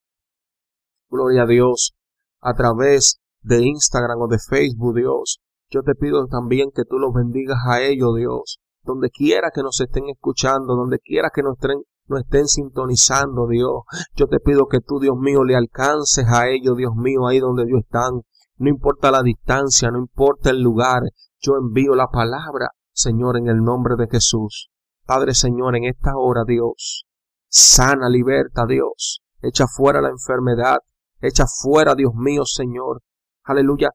Gloria 1.12 1.44
a 1.44 1.46
Dios. 1.46 1.94
A 2.40 2.54
través 2.54 3.20
de 3.42 3.64
Instagram 3.64 4.22
o 4.22 4.28
de 4.30 4.40
Facebook, 4.40 4.96
Dios. 4.96 5.42
Yo 5.70 5.84
te 5.84 5.94
pido 5.94 6.26
también 6.28 6.70
que 6.74 6.86
tú 6.86 7.00
los 7.00 7.14
bendigas 7.14 7.60
a 7.68 7.82
ellos, 7.82 8.16
Dios. 8.16 8.60
Donde 8.84 9.10
quiera 9.10 9.52
que 9.54 9.62
nos 9.62 9.80
estén 9.80 10.10
escuchando, 10.10 10.76
donde 10.76 11.00
quiera 11.00 11.30
que 11.34 11.44
nos 11.44 11.58
estén, 11.58 11.82
estén 12.20 12.48
sintonizando, 12.48 13.48
Dios. 13.48 13.84
Yo 14.16 14.28
te 14.28 14.40
pido 14.40 14.68
que 14.68 14.80
tú, 14.80 15.00
Dios 15.00 15.16
mío, 15.18 15.44
le 15.44 15.56
alcances 15.56 16.26
a 16.28 16.50
ellos, 16.50 16.76
Dios 16.78 16.94
mío, 16.96 17.28
ahí 17.28 17.40
donde 17.40 17.64
ellos 17.64 17.82
están. 17.84 18.22
No 18.58 18.70
importa 18.70 19.12
la 19.12 19.24
distancia, 19.24 19.90
no 19.92 20.00
importa 20.00 20.50
el 20.50 20.62
lugar. 20.62 21.02
Yo 21.40 21.54
envío 21.60 21.96
la 21.96 22.08
palabra, 22.08 22.70
Señor, 22.92 23.38
en 23.38 23.48
el 23.48 23.64
nombre 23.64 23.96
de 23.98 24.08
Jesús. 24.10 24.70
Padre 25.06 25.34
Señor, 25.34 25.76
en 25.76 25.86
esta 25.86 26.12
hora, 26.16 26.44
Dios, 26.46 27.06
sana, 27.48 28.10
liberta, 28.10 28.66
Dios. 28.68 29.22
Echa 29.42 29.66
fuera 29.68 30.02
la 30.02 30.10
enfermedad, 30.10 30.78
Echa 31.22 31.46
fuera, 31.46 31.94
Dios 31.94 32.14
mío, 32.16 32.46
Señor. 32.46 33.04
Aleluya. 33.44 33.90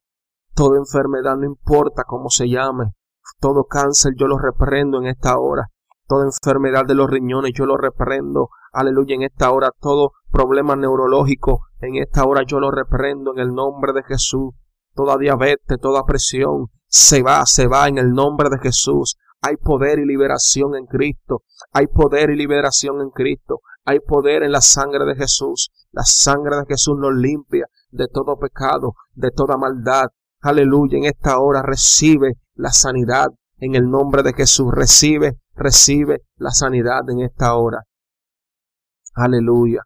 Toda 0.55 0.79
enfermedad, 0.79 1.37
no 1.37 1.45
importa 1.45 2.05
cómo 2.07 2.31
se 2.31 2.49
llame. 2.49 2.93
Todo 3.41 3.65
cáncer 3.65 4.15
yo 4.19 4.27
lo 4.27 4.39
reprendo 4.39 4.99
en 4.99 5.07
esta 5.07 5.39
hora. 5.39 5.67
Toda 6.07 6.25
enfermedad 6.25 6.85
de 6.87 6.95
los 6.95 7.11
riñones 7.11 7.53
yo 7.55 7.67
lo 7.67 7.77
reprendo. 7.77 8.51
Aleluya 8.73 9.17
en 9.17 9.23
esta 9.23 9.51
hora. 9.51 9.71
Todo 9.81 10.13
problema 10.31 10.77
neurológico 10.77 11.61
en 11.81 11.97
esta 11.97 12.25
hora 12.25 12.43
yo 12.47 12.61
lo 12.61 12.71
reprendo 12.71 13.33
en 13.33 13.41
el 13.41 13.53
nombre 13.53 13.93
de 13.93 14.03
Jesús. 14.05 14.55
Toda 14.95 15.19
diabetes, 15.19 15.79
toda 15.81 16.05
presión 16.05 16.69
se 16.87 17.23
va, 17.23 17.45
se 17.47 17.67
va 17.67 17.89
en 17.89 17.99
el 17.99 18.13
nombre 18.13 18.49
de 18.49 18.59
Jesús. 18.59 19.17
Hay 19.43 19.57
poder 19.57 19.99
y 19.99 20.07
liberación 20.07 20.75
en 20.77 20.87
Cristo. 20.87 21.43
Hay 21.73 21.87
poder 21.89 22.31
y 22.31 22.37
liberación 22.37 23.01
en 23.01 23.11
Cristo. 23.11 23.61
Hay 23.85 24.01
poder 24.01 24.43
en 24.43 24.53
la 24.53 24.61
sangre 24.61 25.05
de 25.05 25.15
Jesús. 25.15 25.71
La 25.93 26.05
sangre 26.05 26.57
de 26.57 26.67
Jesús 26.67 26.97
nos 26.99 27.15
limpia 27.15 27.67
de 27.91 28.09
todo 28.09 28.39
pecado, 28.39 28.95
de 29.15 29.31
toda 29.31 29.57
maldad. 29.57 30.07
Aleluya. 30.41 30.99
En 30.99 31.05
esta 31.05 31.39
hora 31.39 31.63
recibe 31.63 32.35
la 32.57 32.73
sanidad 32.73 33.29
en 33.59 33.75
el 33.75 33.89
nombre 33.89 34.23
de 34.23 34.33
Jesús. 34.33 34.73
Recibe, 34.73 35.39
recibe 35.55 36.23
la 36.37 36.51
sanidad 36.51 37.09
en 37.09 37.21
esta 37.21 37.55
hora. 37.55 37.85
Aleluya. 39.15 39.83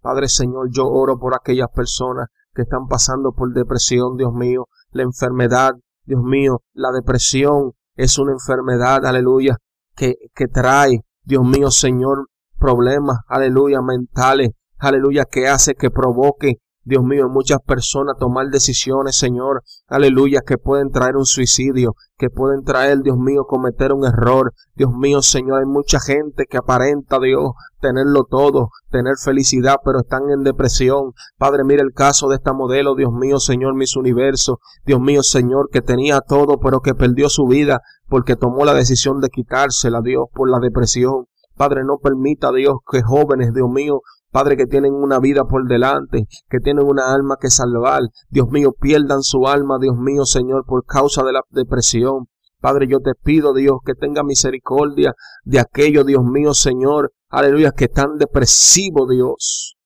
Padre 0.00 0.28
Señor, 0.28 0.68
yo 0.72 0.88
oro 0.88 1.18
por 1.18 1.34
aquellas 1.34 1.68
personas 1.72 2.28
que 2.54 2.62
están 2.62 2.86
pasando 2.88 3.32
por 3.32 3.52
depresión, 3.52 4.16
Dios 4.16 4.32
mío, 4.32 4.66
la 4.90 5.02
enfermedad, 5.02 5.72
Dios 6.04 6.22
mío, 6.22 6.62
la 6.72 6.90
depresión 6.90 7.72
es 7.94 8.18
una 8.18 8.32
enfermedad, 8.32 9.06
aleluya, 9.06 9.56
que, 9.94 10.16
que 10.34 10.48
trae, 10.48 11.02
Dios 11.22 11.44
mío, 11.44 11.70
Señor, 11.70 12.28
problemas, 12.58 13.18
aleluya, 13.28 13.80
mentales, 13.80 14.50
aleluya, 14.78 15.24
que 15.24 15.48
hace 15.48 15.74
que 15.74 15.90
provoque, 15.90 16.56
Dios 16.84 17.04
mío, 17.04 17.28
muchas 17.28 17.60
personas 17.64 18.16
tomar 18.18 18.48
decisiones, 18.48 19.16
Señor, 19.16 19.62
aleluya, 19.86 20.40
que 20.44 20.58
pueden 20.58 20.90
traer 20.90 21.16
un 21.16 21.26
suicidio, 21.26 21.94
que 22.18 22.28
pueden 22.28 22.64
traer, 22.64 22.98
Dios 23.02 23.16
mío, 23.18 23.44
cometer 23.46 23.92
un 23.92 24.04
error. 24.04 24.52
Dios 24.74 24.90
mío, 24.92 25.22
Señor, 25.22 25.60
hay 25.60 25.66
mucha 25.66 26.00
gente 26.00 26.44
que 26.50 26.56
aparenta, 26.56 27.20
Dios, 27.20 27.52
tenerlo 27.80 28.24
todo, 28.24 28.70
tener 28.90 29.14
felicidad, 29.22 29.76
pero 29.84 30.00
están 30.00 30.30
en 30.30 30.42
depresión. 30.42 31.12
Padre, 31.38 31.62
mira 31.64 31.82
el 31.82 31.92
caso 31.92 32.28
de 32.28 32.36
esta 32.36 32.52
modelo, 32.52 32.96
Dios 32.96 33.12
mío, 33.12 33.38
Señor, 33.38 33.74
mis 33.74 33.94
universos. 33.94 34.56
Dios 34.84 35.00
mío, 35.00 35.22
Señor, 35.22 35.68
que 35.70 35.82
tenía 35.82 36.20
todo, 36.20 36.58
pero 36.58 36.80
que 36.80 36.94
perdió 36.94 37.28
su 37.28 37.46
vida 37.46 37.80
porque 38.08 38.36
tomó 38.36 38.64
la 38.64 38.74
decisión 38.74 39.20
de 39.20 39.28
quitársela, 39.28 40.00
Dios, 40.02 40.24
por 40.34 40.50
la 40.50 40.58
depresión. 40.58 41.26
Padre, 41.56 41.82
no 41.84 41.98
permita, 41.98 42.50
Dios, 42.50 42.76
que 42.90 43.02
jóvenes, 43.02 43.52
Dios 43.54 43.70
mío, 43.70 44.00
Padre, 44.32 44.56
que 44.56 44.66
tienen 44.66 44.94
una 44.94 45.18
vida 45.18 45.44
por 45.44 45.68
delante, 45.68 46.24
que 46.48 46.58
tienen 46.58 46.86
una 46.86 47.12
alma 47.12 47.36
que 47.38 47.50
salvar, 47.50 48.00
Dios 48.30 48.48
mío, 48.48 48.72
pierdan 48.72 49.22
su 49.22 49.46
alma, 49.46 49.76
Dios 49.78 49.94
mío, 49.98 50.24
Señor, 50.24 50.64
por 50.66 50.86
causa 50.86 51.22
de 51.22 51.32
la 51.32 51.42
depresión. 51.50 52.28
Padre, 52.58 52.86
yo 52.88 53.00
te 53.00 53.12
pido, 53.14 53.52
Dios, 53.52 53.78
que 53.84 53.92
tenga 53.94 54.22
misericordia 54.24 55.12
de 55.44 55.60
aquellos, 55.60 56.06
Dios 56.06 56.24
mío, 56.24 56.54
Señor, 56.54 57.12
aleluya, 57.28 57.72
que 57.72 57.84
están 57.84 58.16
depresivos, 58.16 59.06
Dios. 59.10 59.76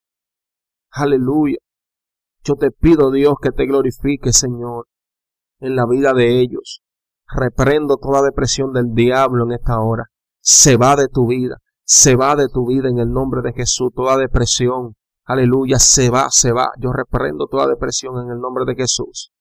Aleluya. 0.92 1.58
Yo 2.44 2.54
te 2.54 2.70
pido, 2.70 3.10
Dios, 3.10 3.34
que 3.42 3.50
te 3.50 3.66
glorifique, 3.66 4.32
Señor, 4.32 4.86
en 5.58 5.74
la 5.74 5.86
vida 5.86 6.12
de 6.12 6.38
ellos. 6.40 6.82
Reprendo 7.26 7.96
toda 7.96 8.22
depresión 8.22 8.72
del 8.72 8.94
diablo 8.94 9.44
en 9.44 9.52
esta 9.52 9.80
hora 9.80 10.04
se 10.46 10.76
va 10.76 10.94
de 10.94 11.08
tu 11.08 11.26
vida, 11.26 11.56
se 11.86 12.16
va 12.16 12.34
de 12.34 12.48
tu 12.48 12.66
vida 12.66 12.88
en 12.88 12.98
el 12.98 13.12
nombre 13.12 13.42
de 13.42 13.52
Jesús, 13.52 13.92
toda 13.94 14.16
depresión, 14.16 14.96
aleluya, 15.24 15.78
se 15.78 16.10
va, 16.10 16.30
se 16.30 16.50
va. 16.50 16.72
Yo 16.80 16.92
reprendo 16.92 17.46
toda 17.46 17.68
depresión 17.68 18.20
en 18.24 18.32
el 18.32 18.40
nombre 18.40 18.64
de 18.66 18.74
Jesús. 18.74 19.32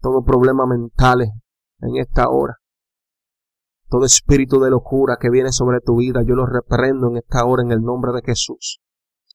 Todo 0.00 0.22
problema 0.22 0.64
mental 0.64 1.22
en 1.80 1.96
esta 1.96 2.28
hora. 2.28 2.58
Todo 3.88 4.06
espíritu 4.06 4.60
de 4.60 4.70
locura 4.70 5.16
que 5.20 5.28
viene 5.28 5.50
sobre 5.50 5.80
tu 5.80 5.96
vida, 5.96 6.22
yo 6.24 6.36
lo 6.36 6.46
reprendo 6.46 7.08
en 7.08 7.16
esta 7.16 7.44
hora 7.44 7.64
en 7.64 7.72
el 7.72 7.82
nombre 7.82 8.12
de 8.12 8.22
Jesús. 8.24 8.80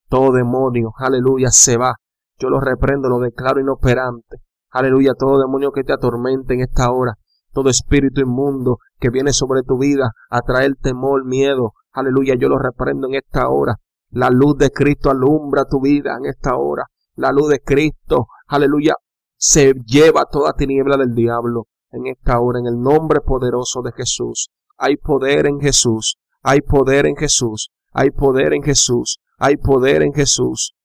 Todo 0.08 0.32
demonio, 0.32 0.94
aleluya, 0.98 1.52
se 1.52 1.76
va. 1.76 1.96
Yo 2.40 2.50
lo 2.50 2.62
reprendo, 2.62 3.10
lo 3.10 3.20
declaro 3.20 3.60
inoperante. 3.60 4.38
Aleluya, 4.72 5.16
todo 5.16 5.42
demonio 5.42 5.74
que 5.74 5.84
te 5.84 5.92
atormente 5.92 6.54
en 6.54 6.62
esta 6.62 6.92
hora, 6.92 7.16
todo 7.52 7.70
espíritu 7.70 8.22
inmundo 8.22 8.78
que 9.00 9.10
viene 9.10 9.34
sobre 9.34 9.64
tu 9.64 9.78
vida 9.78 10.12
a 10.30 10.42
traer 10.42 10.76
temor, 10.82 11.26
miedo. 11.26 11.74
Aleluya, 11.98 12.36
yo 12.36 12.48
lo 12.48 12.60
reprendo 12.60 13.08
en 13.08 13.16
esta 13.16 13.50
hora. 13.50 13.76
La 14.12 14.30
luz 14.30 14.56
de 14.60 14.70
Cristo 14.70 15.10
alumbra 15.10 15.66
tu 15.66 15.82
vida 15.82 16.16
en 16.16 16.28
esta 16.28 16.56
hora. 16.56 16.86
La 17.16 17.32
luz 17.32 17.50
de 17.50 17.60
Cristo, 17.60 18.28
aleluya, 18.46 18.94
se 19.36 19.74
lleva 19.84 20.26
toda 20.32 20.54
tiniebla 20.54 20.96
del 20.96 21.16
diablo 21.16 21.64
en 21.90 22.06
esta 22.06 22.40
hora, 22.40 22.60
en 22.60 22.68
el 22.68 22.80
nombre 22.80 23.22
poderoso 23.22 23.82
de 23.82 23.94
Jesús. 23.94 24.50
Hay 24.78 24.98
poder 24.98 25.48
en 25.48 25.60
Jesús, 25.60 26.20
hay 26.44 26.62
poder 26.62 27.08
en 27.08 27.16
Jesús, 27.16 27.72
hay 27.94 28.12
poder 28.12 28.54
en 28.54 28.62
Jesús, 28.62 29.18
hay 29.40 29.58
poder 29.58 30.04
en 30.04 30.14
Jesús. 30.14 30.76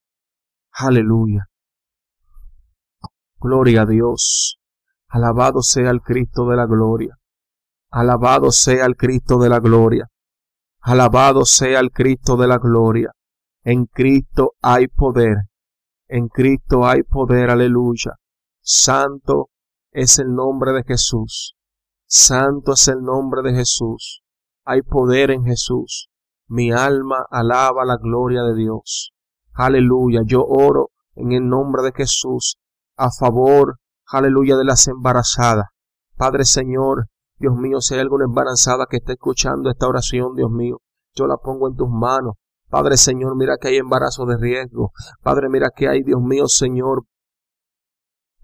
Aleluya. 0.73 1.45
Gloria 3.39 3.83
a 3.83 3.87
Dios. 3.87 4.57
Alabado 5.09 5.61
sea 5.61 5.91
el 5.91 6.01
Cristo 6.01 6.47
de 6.49 6.57
la 6.57 6.65
gloria. 6.65 7.19
Alabado 7.91 8.51
sea 8.51 8.87
el 8.87 8.97
Cristo 8.97 9.39
de 9.39 9.51
la 9.51 9.61
gloria. 9.61 10.09
Alabado 10.83 11.45
sea 11.45 11.79
el 11.79 11.93
Cristo 11.93 12.37
de 12.37 12.49
la 12.49 12.59
gloria. 12.59 13.13
En 13.63 13.87
Cristo 13.87 14.55
hay 14.61 14.89
poder. 14.89 15.37
En 16.09 16.29
Cristo 16.29 16.85
hay 16.85 17.05
poder, 17.05 17.51
aleluya. 17.51 18.17
Santo 18.61 19.51
es 19.93 20.19
el 20.19 20.35
nombre 20.35 20.73
de 20.73 20.83
Jesús. 20.83 21.57
Santo 22.05 22.73
es 22.73 22.89
el 22.89 23.01
nombre 23.01 23.43
de 23.43 23.55
Jesús. 23.55 24.23
Hay 24.65 24.83
poder 24.83 25.31
en 25.31 25.45
Jesús. 25.45 26.09
Mi 26.49 26.73
alma 26.73 27.27
alaba 27.31 27.85
la 27.85 27.97
gloria 27.97 28.43
de 28.43 28.55
Dios. 28.57 29.13
Aleluya. 29.55 30.23
Yo 30.25 30.45
oro 30.45 30.91
en 31.15 31.31
el 31.33 31.49
nombre 31.49 31.83
de 31.83 31.93
Jesús 31.93 32.59
a 32.97 33.11
favor, 33.11 33.79
aleluya, 34.07 34.57
de 34.57 34.65
las 34.65 34.87
embarazadas. 34.89 35.67
Padre 36.17 36.45
Señor, 36.45 37.09
Dios 37.43 37.57
mío, 37.57 37.81
si 37.81 37.95
hay 37.95 38.01
alguna 38.01 38.25
embarazada 38.25 38.87
que 38.89 38.99
esté 38.99 39.15
escuchando 39.15 39.69
esta 39.69 39.89
oración, 39.89 40.37
Dios 40.37 40.49
mío, 40.49 40.79
yo 41.13 41.27
la 41.27 41.39
pongo 41.39 41.67
en 41.67 41.75
tus 41.75 41.89
manos. 41.89 42.35
Padre 42.71 42.97
Señor, 42.97 43.37
mira 43.37 43.57
que 43.61 43.67
hay 43.67 43.79
embarazo 43.79 44.27
de 44.27 44.37
riesgo. 44.37 44.93
Padre, 45.23 45.49
mira 45.49 45.71
que 45.75 45.89
hay, 45.89 46.05
Dios 46.05 46.23
mío, 46.23 46.47
Señor, 46.47 47.03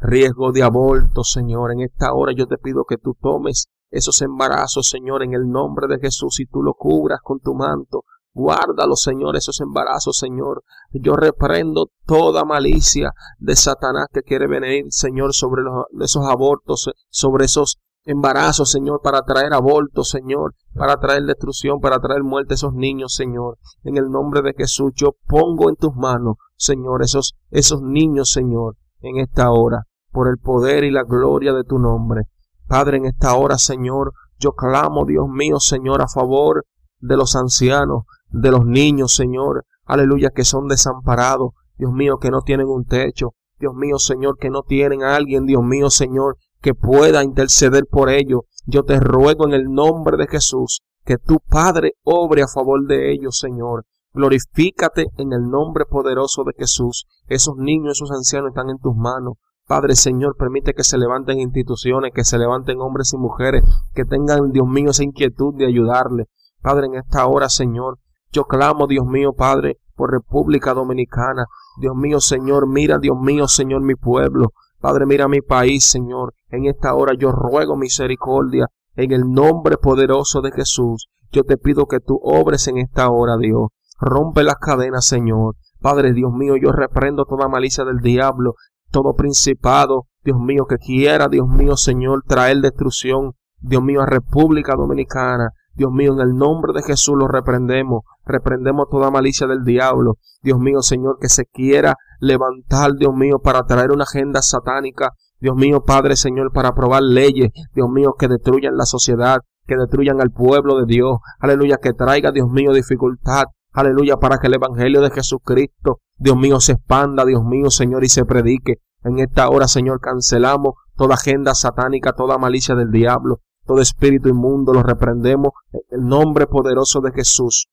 riesgo 0.01 0.51
de 0.51 0.65
aborto, 0.65 1.23
Señor. 1.23 1.71
En 1.71 1.81
esta 1.83 2.13
hora 2.13 2.33
yo 2.37 2.49
te 2.49 2.59
pido 2.59 2.85
que 2.89 2.97
tú 2.97 3.15
tomes 3.21 3.69
esos 3.89 4.21
embarazos, 4.21 4.89
Señor, 4.89 5.23
en 5.23 5.33
el 5.33 5.49
nombre 5.49 5.87
de 5.87 6.01
Jesús 6.01 6.41
y 6.41 6.47
tú 6.47 6.61
lo 6.61 6.75
cubras 6.75 7.21
con 7.23 7.39
tu 7.39 7.55
manto. 7.55 8.03
Guárdalo, 8.33 8.97
Señor, 8.97 9.37
esos 9.37 9.61
embarazos, 9.61 10.19
Señor. 10.19 10.65
Yo 10.91 11.15
reprendo 11.15 11.87
toda 12.05 12.45
malicia 12.45 13.13
de 13.39 13.55
Satanás 13.55 14.09
que 14.13 14.23
quiere 14.23 14.49
venir, 14.49 14.87
Señor, 14.89 15.35
sobre 15.35 15.63
los, 15.63 15.85
esos 16.01 16.27
abortos, 16.29 16.91
sobre 17.11 17.45
esos 17.45 17.79
embarazos, 18.09 18.71
Señor, 18.71 19.01
para 19.03 19.23
traer 19.23 19.53
abortos, 19.53 20.09
Señor, 20.09 20.55
para 20.75 20.99
traer 20.99 21.25
destrucción, 21.25 21.79
para 21.79 22.01
traer 22.01 22.23
muerte 22.23 22.55
a 22.55 22.57
esos 22.57 22.73
niños, 22.73 23.15
Señor. 23.15 23.59
En 23.83 23.99
el 23.99 24.11
nombre 24.11 24.41
de 24.41 24.55
Jesús, 24.57 24.93
yo 24.95 25.11
pongo 25.27 25.69
en 25.69 25.77
tus 25.77 25.95
manos, 25.95 26.37
Señor, 26.57 27.03
esos, 27.03 27.35
esos 27.51 27.83
niños, 27.83 28.31
Señor, 28.31 28.77
en 29.01 29.19
esta 29.19 29.51
hora, 29.51 29.83
por 30.11 30.29
el 30.29 30.39
poder 30.39 30.85
y 30.85 30.91
la 30.91 31.05
gloria 31.05 31.53
de 31.53 31.65
tu 31.65 31.79
nombre. 31.79 32.23
Padre, 32.67 32.97
en 32.97 33.05
esta 33.05 33.35
hora, 33.35 33.59
Señor, 33.59 34.15
yo 34.39 34.53
clamo, 34.53 35.05
Dios 35.05 35.29
mío, 35.29 35.61
Señor, 35.61 36.01
a 36.01 36.09
favor 36.09 36.65
de 37.01 37.17
los 37.17 37.37
ancianos, 37.37 38.05
de 38.31 38.51
los 38.51 38.65
niños, 38.65 39.15
Señor, 39.15 39.67
aleluya, 39.85 40.31
que 40.31 40.45
son 40.45 40.67
desamparados, 40.67 41.51
Dios 41.77 41.93
mío, 41.93 42.17
que 42.19 42.31
no 42.31 42.41
tienen 42.41 42.69
un 42.69 42.87
techo, 42.87 43.35
Dios 43.59 43.75
mío, 43.75 43.99
Señor, 43.99 44.39
que 44.39 44.49
no 44.49 44.63
tienen 44.63 45.03
a 45.03 45.15
alguien, 45.15 45.45
Dios 45.45 45.63
mío, 45.63 45.91
Señor, 45.91 46.37
que 46.61 46.75
pueda 46.75 47.25
interceder 47.25 47.87
por 47.91 48.11
ellos. 48.11 48.43
Yo 48.67 48.83
te 48.85 49.01
ruego 49.01 49.47
en 49.47 49.55
el 49.55 49.65
nombre 49.65 50.17
de 50.17 50.27
Jesús 50.27 50.83
que 51.05 51.17
tu 51.17 51.41
Padre 51.41 51.95
obre 52.03 52.43
a 52.43 52.49
favor 52.49 52.87
de 52.87 53.11
ellos, 53.11 53.39
Señor. 53.39 53.87
Glorifícate 54.13 55.07
en 55.17 55.33
el 55.33 55.49
nombre 55.49 55.87
poderoso 55.87 56.45
de 56.45 56.53
Jesús. 56.59 57.07
Esos 57.29 57.57
niños, 57.57 57.93
esos 57.93 58.11
ancianos 58.11 58.51
están 58.51 58.69
en 58.69 58.79
tus 58.79 58.95
manos. 58.95 59.35
Padre 59.67 59.97
Señor, 59.97 60.37
permite 60.37 60.75
que 60.75 60.85
se 60.85 60.99
levanten 60.99 61.41
instituciones, 61.41 62.13
que 62.15 62.25
se 62.25 62.39
levanten 62.39 62.81
hombres 62.81 63.13
y 63.13 63.17
mujeres, 63.17 63.65
que 63.95 64.05
tengan, 64.05 64.51
Dios 64.51 64.67
mío, 64.67 64.91
esa 64.91 65.05
inquietud 65.05 65.55
de 65.55 65.67
ayudarle. 65.67 66.25
Padre, 66.61 66.87
en 66.87 66.95
esta 66.97 67.27
hora, 67.27 67.49
Señor, 67.49 67.99
yo 68.33 68.45
clamo, 68.45 68.87
Dios 68.87 69.07
mío, 69.07 69.33
Padre, 69.33 69.79
por 69.95 70.11
República 70.11 70.75
Dominicana. 70.75 71.47
Dios 71.81 71.95
mío, 71.95 72.21
Señor, 72.21 72.67
mira, 72.67 72.99
Dios 72.99 73.19
mío, 73.19 73.49
Señor, 73.49 73.83
mi 73.83 73.95
pueblo. 73.95 74.53
Padre, 74.81 75.07
mira 75.07 75.29
mi 75.29 75.41
país, 75.41 75.85
Señor. 75.85 76.35
En 76.51 76.67
esta 76.67 76.95
hora 76.95 77.15
yo 77.19 77.33
ruego 77.33 77.77
misericordia 77.77 78.67
en 78.97 79.13
el 79.13 79.31
nombre 79.31 79.77
poderoso 79.77 80.41
de 80.41 80.53
Jesús. 80.53 81.09
Yo 81.31 81.45
te 81.45 81.57
pido 81.57 81.87
que 81.87 82.01
tú 82.01 82.19
obres 82.23 82.69
en 82.69 82.79
esta 82.79 83.11
hora, 83.11 83.37
Dios. 83.37 83.69
Rompe 84.01 84.43
las 84.43 84.57
cadenas, 84.57 85.05
Señor. 85.07 85.57
Padre 85.81 86.13
Dios 86.13 86.33
mío, 86.33 86.57
yo 86.57 86.73
reprendo 86.73 87.25
toda 87.25 87.49
malicia 87.49 87.85
del 87.85 87.99
diablo, 87.99 88.55
todo 88.91 89.15
principado, 89.15 90.07
Dios 90.25 90.39
mío, 90.39 90.67
que 90.69 90.79
quiera, 90.79 91.29
Dios 91.29 91.49
mío, 91.49 91.77
Señor, 91.77 92.25
traer 92.27 92.59
destrucción, 92.59 93.33
Dios 93.61 93.83
mío, 93.83 94.03
a 94.03 94.07
República 94.07 94.75
Dominicana. 94.75 95.51
Dios 95.75 95.93
mío, 95.93 96.13
en 96.13 96.21
el 96.21 96.35
nombre 96.35 96.73
de 96.73 96.83
Jesús 96.83 97.17
lo 97.17 97.29
reprendemos. 97.29 98.03
Reprendemos 98.25 98.89
toda 98.91 99.13
malicia 99.13 99.47
del 99.47 99.63
diablo. 99.63 100.17
Dios 100.43 100.59
mío, 100.59 100.83
Señor, 100.83 101.19
que 101.21 101.29
se 101.29 101.47
quiera 101.47 101.95
levantar, 102.19 102.95
Dios 102.95 103.15
mío, 103.15 103.39
para 103.39 103.65
traer 103.65 103.93
una 103.93 104.03
agenda 104.03 104.43
satánica. 104.43 105.13
Dios 105.41 105.57
mío, 105.57 105.83
Padre, 105.85 106.17
Señor, 106.17 106.53
para 106.53 106.71
aprobar 106.71 107.03
leyes, 107.03 107.51
Dios 107.75 107.89
mío, 107.89 108.15
que 108.19 108.29
destruyan 108.29 108.77
la 108.77 108.87
sociedad, 108.87 109.39
que 109.67 109.77
destruyan 109.77 110.21
al 110.21 110.31
pueblo 110.31 110.79
de 110.79 110.87
Dios. 110.87 111.19
Aleluya, 111.39 111.77
que 111.77 111.93
traiga, 111.93 112.33
Dios 112.33 112.49
mío, 112.51 112.73
dificultad. 112.73 113.45
Aleluya, 113.73 114.17
para 114.17 114.39
que 114.39 114.49
el 114.49 114.55
Evangelio 114.55 115.01
de 115.01 115.11
Jesucristo, 115.11 116.01
Dios 116.17 116.37
mío, 116.37 116.59
se 116.61 116.73
expanda, 116.73 117.25
Dios 117.25 117.45
mío, 117.45 117.71
Señor, 117.71 118.05
y 118.05 118.09
se 118.09 118.25
predique. 118.25 118.77
En 119.05 119.19
esta 119.21 119.49
hora, 119.49 119.69
Señor, 119.69 120.01
cancelamos 120.01 120.75
toda 120.97 121.15
agenda 121.15 121.55
satánica, 121.55 122.13
toda 122.13 122.39
malicia 122.39 122.75
del 122.75 122.91
diablo 122.91 123.41
todo 123.69 123.83
espíritu 123.83 124.31
inmundo 124.31 124.73
lo 124.73 124.83
reprendemos 124.83 125.53
en 125.73 125.83
el 125.91 126.07
nombre 126.07 126.47
poderoso 126.47 127.03
de 127.03 127.13
Jesús. 127.13 127.69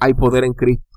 Hay 0.00 0.12
poder 0.14 0.42
en 0.42 0.54
Cristo. 0.54 0.89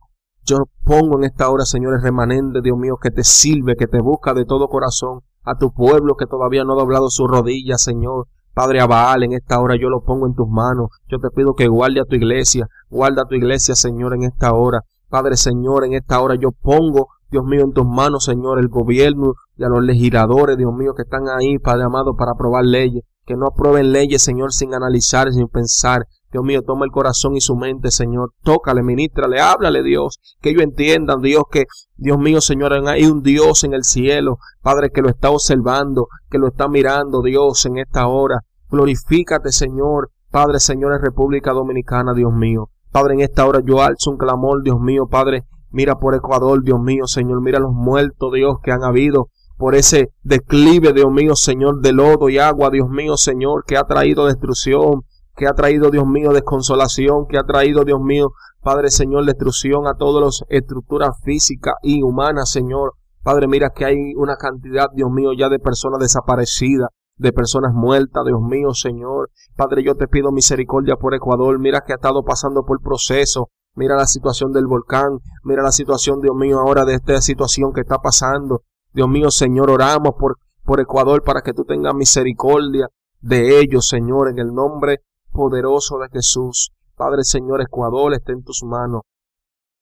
Yo 0.45 0.65
pongo 0.83 1.17
en 1.17 1.23
esta 1.23 1.49
hora, 1.49 1.65
Señor, 1.65 1.93
el 1.93 2.01
remanente, 2.01 2.61
Dios 2.61 2.77
mío, 2.77 2.97
que 3.01 3.11
te 3.11 3.23
sirve, 3.23 3.75
que 3.75 3.87
te 3.87 4.01
busca 4.01 4.33
de 4.33 4.45
todo 4.45 4.67
corazón, 4.67 5.21
a 5.43 5.57
tu 5.57 5.73
pueblo 5.73 6.15
que 6.15 6.25
todavía 6.25 6.63
no 6.63 6.73
ha 6.73 6.81
doblado 6.81 7.09
su 7.09 7.27
rodilla, 7.27 7.77
Señor. 7.77 8.27
Padre 8.53 8.81
Abaal, 8.81 9.23
en 9.23 9.33
esta 9.33 9.59
hora 9.59 9.75
yo 9.75 9.89
lo 9.89 10.03
pongo 10.03 10.27
en 10.27 10.35
tus 10.35 10.47
manos. 10.47 10.89
Yo 11.07 11.19
te 11.19 11.29
pido 11.29 11.55
que 11.55 11.67
guarde 11.67 12.01
a 12.01 12.05
tu 12.05 12.15
iglesia, 12.15 12.67
guarda 12.89 13.23
a 13.23 13.25
tu 13.25 13.35
iglesia, 13.35 13.75
Señor, 13.75 14.13
en 14.13 14.23
esta 14.23 14.53
hora. 14.53 14.81
Padre 15.09 15.37
Señor, 15.37 15.85
en 15.85 15.93
esta 15.93 16.19
hora 16.19 16.35
yo 16.35 16.51
pongo, 16.51 17.07
Dios 17.31 17.45
mío, 17.45 17.61
en 17.63 17.71
tus 17.71 17.87
manos, 17.87 18.25
Señor, 18.25 18.59
el 18.59 18.67
gobierno 18.67 19.33
y 19.55 19.63
a 19.63 19.69
los 19.69 19.83
legisladores, 19.83 20.57
Dios 20.57 20.73
mío, 20.73 20.93
que 20.93 21.03
están 21.03 21.29
ahí, 21.29 21.57
Padre 21.57 21.85
amado, 21.85 22.15
para 22.15 22.33
aprobar 22.33 22.65
leyes 22.65 23.03
que 23.25 23.35
no 23.35 23.47
aprueben 23.47 23.91
leyes, 23.91 24.21
Señor, 24.21 24.53
sin 24.53 24.73
analizar, 24.73 25.31
sin 25.31 25.47
pensar. 25.47 26.05
Dios 26.33 26.43
mío, 26.43 26.63
toma 26.63 26.85
el 26.85 26.91
corazón 26.91 27.35
y 27.35 27.41
su 27.41 27.55
mente, 27.55 27.91
Señor. 27.91 28.31
Tócale, 28.41 28.81
ministrale, 28.81 29.39
háblale, 29.39 29.83
Dios. 29.83 30.17
Que 30.41 30.49
ellos 30.49 30.63
entiendan, 30.63 31.21
Dios, 31.21 31.43
que, 31.51 31.65
Dios 31.95 32.17
mío, 32.17 32.41
Señor, 32.41 32.73
hay 32.73 33.05
un 33.05 33.21
Dios 33.21 33.63
en 33.63 33.75
el 33.75 33.83
cielo, 33.83 34.39
Padre, 34.63 34.89
que 34.89 35.03
lo 35.03 35.09
está 35.09 35.29
observando, 35.29 36.07
que 36.31 36.39
lo 36.39 36.47
está 36.47 36.67
mirando, 36.67 37.21
Dios, 37.21 37.67
en 37.67 37.77
esta 37.77 38.07
hora. 38.07 38.39
Glorifícate, 38.71 39.51
Señor, 39.51 40.09
Padre, 40.31 40.59
Señor, 40.59 40.93
en 40.93 41.03
República 41.03 41.53
Dominicana, 41.53 42.15
Dios 42.15 42.33
mío. 42.33 42.71
Padre, 42.91 43.13
en 43.13 43.19
esta 43.19 43.45
hora 43.45 43.59
yo 43.63 43.83
alzo 43.83 44.09
un 44.09 44.17
clamor, 44.17 44.63
Dios 44.63 44.79
mío, 44.79 45.05
Padre. 45.05 45.43
Mira 45.69 45.99
por 45.99 46.15
Ecuador, 46.15 46.63
Dios 46.63 46.79
mío, 46.79 47.05
Señor. 47.05 47.41
Mira 47.41 47.59
los 47.59 47.73
muertos, 47.73 48.33
Dios, 48.33 48.57
que 48.63 48.71
han 48.71 48.83
habido 48.83 49.29
por 49.57 49.75
ese 49.75 50.09
declive, 50.23 50.93
Dios 50.93 51.11
mío, 51.11 51.35
Señor, 51.35 51.79
de 51.81 51.93
lodo 51.93 52.27
y 52.29 52.39
agua, 52.39 52.71
Dios 52.71 52.89
mío, 52.89 53.17
Señor, 53.17 53.63
que 53.65 53.77
ha 53.77 53.83
traído 53.83 54.25
destrucción, 54.25 55.03
que 55.35 55.47
ha 55.47 55.53
traído, 55.53 55.89
Dios 55.89 56.05
mío, 56.05 56.31
desconsolación, 56.31 57.25
que 57.27 57.37
ha 57.37 57.43
traído, 57.43 57.83
Dios 57.83 57.99
mío, 58.01 58.31
Padre 58.61 58.91
Señor, 58.91 59.25
destrucción 59.25 59.87
a 59.87 59.95
todas 59.95 60.23
las 60.23 60.43
estructuras 60.47 61.09
físicas 61.23 61.73
y 61.81 62.01
humanas, 62.01 62.49
Señor. 62.49 62.93
Padre, 63.21 63.47
mira 63.47 63.71
que 63.71 63.85
hay 63.85 64.13
una 64.15 64.35
cantidad, 64.37 64.87
Dios 64.93 65.11
mío, 65.11 65.31
ya 65.37 65.49
de 65.49 65.59
personas 65.59 65.99
desaparecidas, 65.99 66.89
de 67.17 67.33
personas 67.33 67.73
muertas, 67.73 68.23
Dios 68.25 68.41
mío, 68.41 68.73
Señor. 68.73 69.31
Padre, 69.55 69.83
yo 69.83 69.95
te 69.95 70.07
pido 70.07 70.31
misericordia 70.31 70.95
por 70.95 71.13
Ecuador. 71.13 71.59
Mira 71.59 71.81
que 71.85 71.93
ha 71.93 71.95
estado 71.95 72.23
pasando 72.23 72.63
por 72.63 72.81
proceso. 72.81 73.49
Mira 73.75 73.95
la 73.95 74.07
situación 74.07 74.51
del 74.51 74.67
volcán. 74.67 75.19
Mira 75.43 75.63
la 75.63 75.71
situación, 75.71 76.21
Dios 76.21 76.35
mío, 76.35 76.59
ahora 76.59 76.85
de 76.85 76.95
esta 76.95 77.21
situación 77.21 77.73
que 77.73 77.81
está 77.81 77.99
pasando. 77.99 78.61
Dios 78.93 79.09
mío, 79.09 79.31
Señor, 79.31 79.69
oramos 79.69 80.13
por, 80.19 80.37
por 80.63 80.79
Ecuador 80.79 81.23
para 81.23 81.41
que 81.41 81.53
tú 81.53 81.65
tengas 81.65 81.95
misericordia 81.95 82.87
de 83.19 83.59
ellos, 83.59 83.87
Señor, 83.87 84.29
en 84.29 84.39
el 84.39 84.53
nombre 84.53 85.01
poderoso 85.33 85.97
de 85.97 86.07
Jesús. 86.09 86.71
Padre, 86.95 87.23
Señor, 87.23 87.61
Ecuador 87.61 88.13
está 88.13 88.31
en 88.31 88.43
tus 88.43 88.63
manos. 88.63 89.01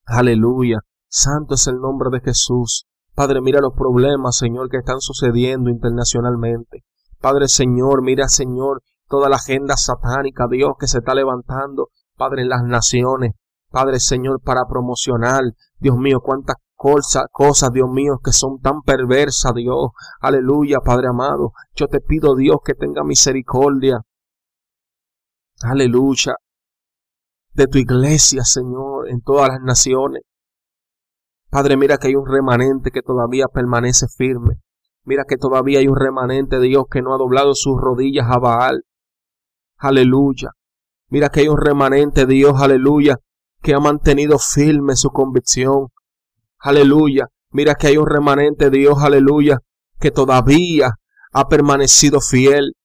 Aleluya. 0.06 0.80
Santo 1.08 1.56
es 1.56 1.68
el 1.68 1.80
nombre 1.80 2.10
de 2.10 2.22
Jesús. 2.22 2.88
Padre, 3.14 3.42
mira 3.42 3.60
los 3.60 3.74
problemas, 3.74 4.38
Señor, 4.38 4.70
que 4.70 4.78
están 4.78 5.02
sucediendo 5.02 5.70
internacionalmente. 5.70 6.84
Padre, 7.20 7.50
Señor, 7.50 8.02
mira, 8.02 8.30
Señor, 8.30 8.82
toda 9.08 9.30
la 9.30 9.36
agenda 9.36 9.76
satánica, 9.78 10.48
Dios, 10.50 10.72
que 10.80 10.88
se 10.88 11.00
está 11.00 11.14
levantando, 11.14 11.90
Padre, 12.18 12.44
en 12.44 12.50
las 12.50 12.64
naciones. 12.64 13.34
Padre, 13.70 14.00
Señor, 14.00 14.42
para 14.42 14.66
promocionar, 14.66 15.44
Dios 15.80 15.98
mío, 15.98 16.22
cuántas 16.22 16.56
cosas, 16.76 17.26
cosas, 17.32 17.72
Dios 17.72 17.90
mío, 17.92 18.20
que 18.24 18.32
son 18.32 18.60
tan 18.60 18.82
perversas, 18.82 19.54
Dios. 19.54 19.92
Aleluya, 20.20 20.80
Padre 20.80 21.10
amado. 21.10 21.52
Yo 21.76 21.88
te 21.88 22.00
pido, 22.00 22.36
Dios, 22.36 22.58
que 22.66 22.74
tenga 22.74 23.04
misericordia. 23.04 24.02
Aleluya. 25.64 26.36
De 27.54 27.68
tu 27.68 27.78
iglesia, 27.78 28.44
Señor, 28.44 29.10
en 29.10 29.22
todas 29.22 29.50
las 29.50 29.62
naciones. 29.62 30.24
Padre, 31.50 31.76
mira 31.76 31.98
que 31.98 32.08
hay 32.08 32.16
un 32.16 32.26
remanente 32.26 32.92
que 32.92 33.02
todavía 33.02 33.48
permanece 33.48 34.08
firme. 34.08 34.56
Mira 35.04 35.26
que 35.28 35.38
todavía 35.38 35.80
hay 35.80 35.88
un 35.88 35.98
remanente, 35.98 36.60
Dios, 36.60 36.86
que 36.90 37.02
no 37.02 37.14
ha 37.14 37.18
doblado 37.18 37.56
sus 37.56 37.80
rodillas 37.80 38.28
a 38.30 38.40
Baal. 38.40 38.84
Aleluya. 39.78 40.52
Mira 41.10 41.30
que 41.30 41.42
hay 41.42 41.48
un 41.50 41.58
remanente, 41.58 42.26
Dios, 42.26 42.62
aleluya, 42.62 43.18
que 43.62 43.74
ha 43.74 43.80
mantenido 43.80 44.40
firme 44.40 44.96
su 44.96 45.10
convicción. 45.10 45.88
Aleluya. 46.60 47.28
Mira 47.50 47.76
que 47.76 47.88
hay 47.88 47.98
un 47.98 48.08
remanente, 48.08 48.70
Dios, 48.70 49.04
aleluya, 49.04 49.60
que 50.00 50.12
todavía 50.12 50.92
ha 51.34 51.48
permanecido 51.50 52.22
fiel. 52.22 52.76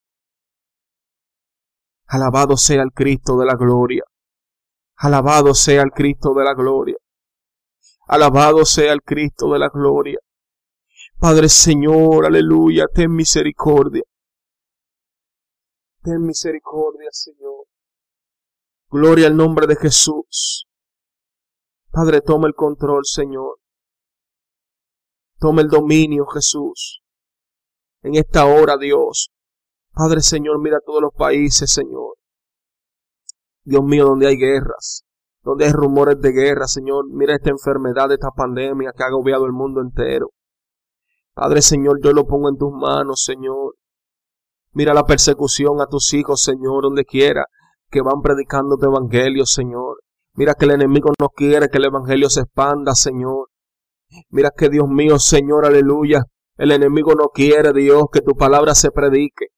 Alabado 2.09 2.57
sea 2.57 2.83
el 2.83 2.93
Cristo 2.93 3.37
de 3.37 3.47
la 3.47 3.55
gloria. 3.55 4.03
Alabado 4.97 5.55
sea 5.55 5.83
el 5.83 5.91
Cristo 5.91 6.35
de 6.35 6.45
la 6.45 6.55
gloria. 6.55 6.97
Alabado 8.07 8.65
sea 8.65 8.93
el 8.93 9.03
Cristo 9.03 9.53
de 9.53 9.59
la 9.59 9.69
gloria. 9.69 10.19
Padre 11.19 11.49
Señor, 11.49 12.27
aleluya, 12.27 12.87
ten 12.93 13.13
misericordia. 13.13 14.03
Ten 16.03 16.23
misericordia, 16.23 17.09
Señor. 17.11 17.67
Gloria 18.89 19.27
al 19.27 19.37
nombre 19.37 19.67
de 19.67 19.75
Jesús. 19.75 20.69
Padre, 21.91 22.21
toma 22.21 22.47
el 22.47 22.55
control, 22.55 23.05
Señor. 23.05 23.59
Toma 25.39 25.63
el 25.63 25.69
dominio, 25.69 26.27
Jesús. 26.27 27.03
En 28.03 28.15
esta 28.15 28.47
hora, 28.47 28.77
Dios. 28.77 29.33
Padre 29.97 30.21
Señor, 30.21 30.61
mira 30.61 30.79
todos 30.85 31.01
los 31.01 31.15
países, 31.15 31.73
Señor. 31.73 32.17
Dios 33.65 33.83
mío, 33.83 34.05
donde 34.05 34.27
hay 34.27 34.37
guerras, 34.37 35.05
donde 35.43 35.65
hay 35.65 35.73
rumores 35.73 36.21
de 36.21 36.33
guerra, 36.33 36.69
Señor. 36.69 37.07
Mira 37.11 37.35
esta 37.35 37.49
enfermedad, 37.49 38.13
esta 38.13 38.31
pandemia 38.31 38.93
que 38.95 39.03
ha 39.03 39.07
agobiado 39.07 39.47
el 39.47 39.53
mundo 39.53 39.81
entero. 39.81 40.33
Padre 41.33 41.63
Señor, 41.63 41.99
yo 42.05 42.13
lo 42.13 42.27
pongo 42.27 42.51
en 42.51 42.59
tus 42.59 42.73
manos, 42.73 43.23
Señor. 43.25 43.77
Mira 44.73 44.93
la 44.93 45.05
persecución 45.05 45.81
a 45.81 45.87
tus 45.87 46.13
hijos, 46.13 46.43
Señor, 46.43 46.83
donde 46.83 47.07
quiera 47.07 47.47
que 47.91 48.03
van 48.03 48.21
predicando 48.21 48.77
tu 48.77 48.85
evangelio, 48.85 49.47
Señor. 49.47 50.03
Mira 50.35 50.53
que 50.57 50.67
el 50.67 50.73
enemigo 50.73 51.11
no 51.19 51.31
quiere 51.31 51.71
que 51.71 51.79
el 51.79 51.87
evangelio 51.87 52.29
se 52.29 52.41
expanda, 52.41 52.95
Señor. 52.95 53.49
Mira 54.29 54.51
que 54.55 54.69
Dios 54.69 54.89
mío, 54.91 55.19
Señor, 55.19 55.65
aleluya. 55.65 56.25
El 56.59 56.73
enemigo 56.73 57.15
no 57.15 57.29
quiere, 57.29 57.73
Dios, 57.73 58.05
que 58.13 58.21
tu 58.21 58.35
palabra 58.35 58.75
se 58.75 58.91
predique. 58.91 59.56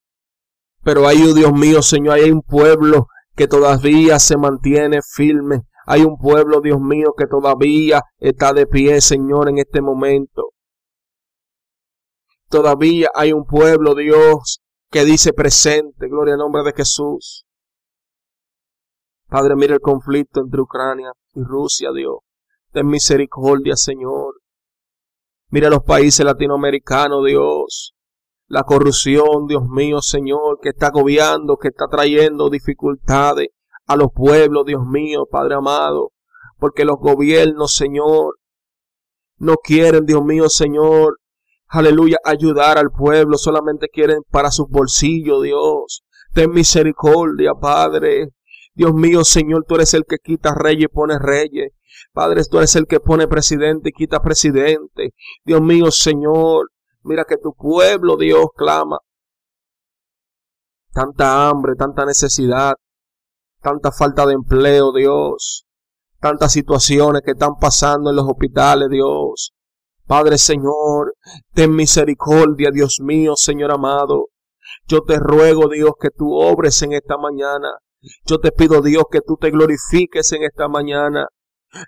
Pero 0.89 1.07
hay, 1.07 1.23
oh 1.23 1.35
Dios 1.35 1.53
mío, 1.53 1.83
Señor, 1.83 2.15
hay 2.15 2.31
un 2.31 2.41
pueblo 2.41 3.09
que 3.37 3.47
todavía 3.47 4.19
se 4.19 4.39
mantiene 4.39 5.01
firme. 5.03 5.65
Hay 5.85 6.01
un 6.01 6.17
pueblo, 6.17 6.63
Dios 6.63 6.81
mío, 6.81 7.13
que 7.15 7.27
todavía 7.27 8.01
está 8.17 8.55
de 8.55 8.67
pie, 8.67 9.03
Señor, 9.03 9.51
en 9.51 9.59
este 9.59 9.83
momento. 9.83 10.53
Todavía 12.49 13.11
hay 13.15 13.35
un 13.35 13.45
pueblo, 13.45 13.95
Dios, 13.95 14.63
que 14.91 15.05
dice 15.05 15.35
presente, 15.35 16.09
gloria 16.09 16.33
al 16.33 16.41
nombre 16.41 16.63
de 16.63 16.73
Jesús. 16.73 17.45
Padre, 19.27 19.57
mira 19.57 19.75
el 19.75 19.81
conflicto 19.81 20.41
entre 20.41 20.63
Ucrania 20.63 21.13
y 21.35 21.43
Rusia, 21.43 21.91
Dios. 21.95 22.21
Ten 22.73 22.87
misericordia, 22.87 23.77
Señor. 23.77 24.41
Mira 25.51 25.69
los 25.69 25.83
países 25.83 26.25
latinoamericanos, 26.25 27.27
Dios. 27.27 27.95
La 28.49 28.63
corrupción, 28.63 29.47
Dios 29.47 29.69
mío, 29.69 30.01
Señor, 30.01 30.59
que 30.63 30.71
está 30.71 30.87
agobiando, 30.87 31.59
que 31.59 31.69
está 31.69 31.87
trayendo 31.87 32.49
dificultades 32.49 33.49
a 33.87 33.95
los 33.95 34.09
pueblos, 34.15 34.65
Dios 34.65 34.87
mío, 34.87 35.27
Padre 35.31 35.57
amado. 35.57 36.13
Porque 36.59 36.87
los 36.87 36.97
gobiernos, 36.97 37.75
Señor, 37.75 38.39
no 39.37 39.57
quieren, 39.63 40.07
Dios 40.07 40.25
mío, 40.25 40.49
Señor, 40.49 41.19
aleluya, 41.69 42.17
ayudar 42.25 42.79
al 42.79 42.91
pueblo, 42.91 43.37
solamente 43.37 43.89
quieren 43.89 44.23
para 44.31 44.51
sus 44.51 44.67
bolsillos, 44.69 45.43
Dios. 45.43 46.05
Ten 46.33 46.51
misericordia, 46.51 47.53
Padre. 47.53 48.31
Dios 48.73 48.95
mío, 48.95 49.25
Señor, 49.25 49.65
tú 49.69 49.75
eres 49.75 49.93
el 49.93 50.05
que 50.09 50.17
quita 50.23 50.55
reyes 50.55 50.85
y 50.85 50.89
pone 50.89 51.19
reyes. 51.19 51.73
Padre, 52.13 52.43
tú 52.51 52.59
eres 52.59 52.77
el 52.77 52.87
que 52.87 53.01
pone 53.01 53.29
presidente 53.29 53.91
y 53.91 53.93
quita 53.93 54.21
presidente. 54.21 55.15
Dios 55.45 55.61
mío, 55.61 55.91
Señor, 55.91 56.71
mira 57.09 57.25
que 57.25 57.39
tu 57.39 57.55
pueblo, 57.55 58.17
Dios, 58.17 58.47
clama. 58.55 58.99
Tanta 60.93 61.49
hambre, 61.49 61.75
tanta 61.77 62.05
necesidad, 62.05 62.75
tanta 63.61 63.91
falta 63.93 64.27
de 64.27 64.35
empleo, 64.35 64.93
Dios. 64.93 65.65
Tantas 66.21 66.53
situaciones 66.53 67.23
que 67.25 67.33
están 67.33 67.57
pasando 67.61 68.11
en 68.11 68.17
los 68.17 68.29
hospitales, 68.29 68.89
Dios. 68.91 69.53
Padre 70.07 70.39
Señor, 70.39 71.15
ten 71.55 71.75
misericordia, 71.75 72.71
Dios 72.73 72.99
mío, 73.01 73.37
Señor 73.37 73.71
amado. 73.71 74.27
Yo 74.87 75.03
te 75.03 75.19
ruego, 75.19 75.69
Dios, 75.69 75.93
que 76.01 76.11
tú 76.11 76.35
obres 76.35 76.83
en 76.83 76.93
esta 76.93 77.17
mañana. 77.19 77.69
Yo 78.25 78.39
te 78.41 78.53
pido, 78.53 78.81
Dios, 78.81 79.05
que 79.11 79.21
tú 79.21 79.37
te 79.37 79.51
glorifiques 79.51 80.33
en 80.33 80.45
esta 80.45 80.69
mañana. 80.69 81.29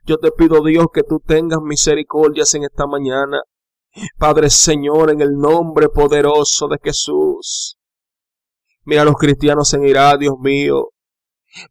Yo 0.05 0.19
te 0.19 0.31
pido, 0.33 0.63
Dios, 0.63 0.87
que 0.93 1.03
tú 1.03 1.21
tengas 1.21 1.61
misericordias 1.63 2.55
en 2.55 2.65
esta 2.65 2.87
mañana. 2.87 3.43
Padre 4.19 4.51
Señor, 4.51 5.11
en 5.11 5.21
el 5.21 5.37
nombre 5.37 5.89
poderoso 5.89 6.69
de 6.69 6.79
Jesús. 6.83 7.77
Mira 8.85 9.03
a 9.03 9.05
los 9.05 9.17
cristianos 9.17 9.73
en 9.75 9.85
Irak, 9.85 10.21
Dios 10.21 10.35
mío. 10.39 10.91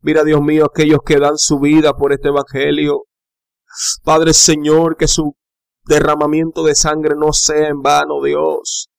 Mira, 0.01 0.23
Dios 0.23 0.41
mío, 0.41 0.65
aquellos 0.65 0.99
que 1.05 1.19
dan 1.19 1.37
su 1.37 1.59
vida 1.59 1.93
por 1.93 2.11
este 2.11 2.27
evangelio. 2.27 3.05
Padre 4.03 4.33
Señor, 4.33 4.97
que 4.97 5.07
su 5.07 5.35
derramamiento 5.85 6.63
de 6.63 6.75
sangre 6.75 7.15
no 7.15 7.31
sea 7.33 7.69
en 7.69 7.81
vano, 7.81 8.21
Dios. 8.21 8.89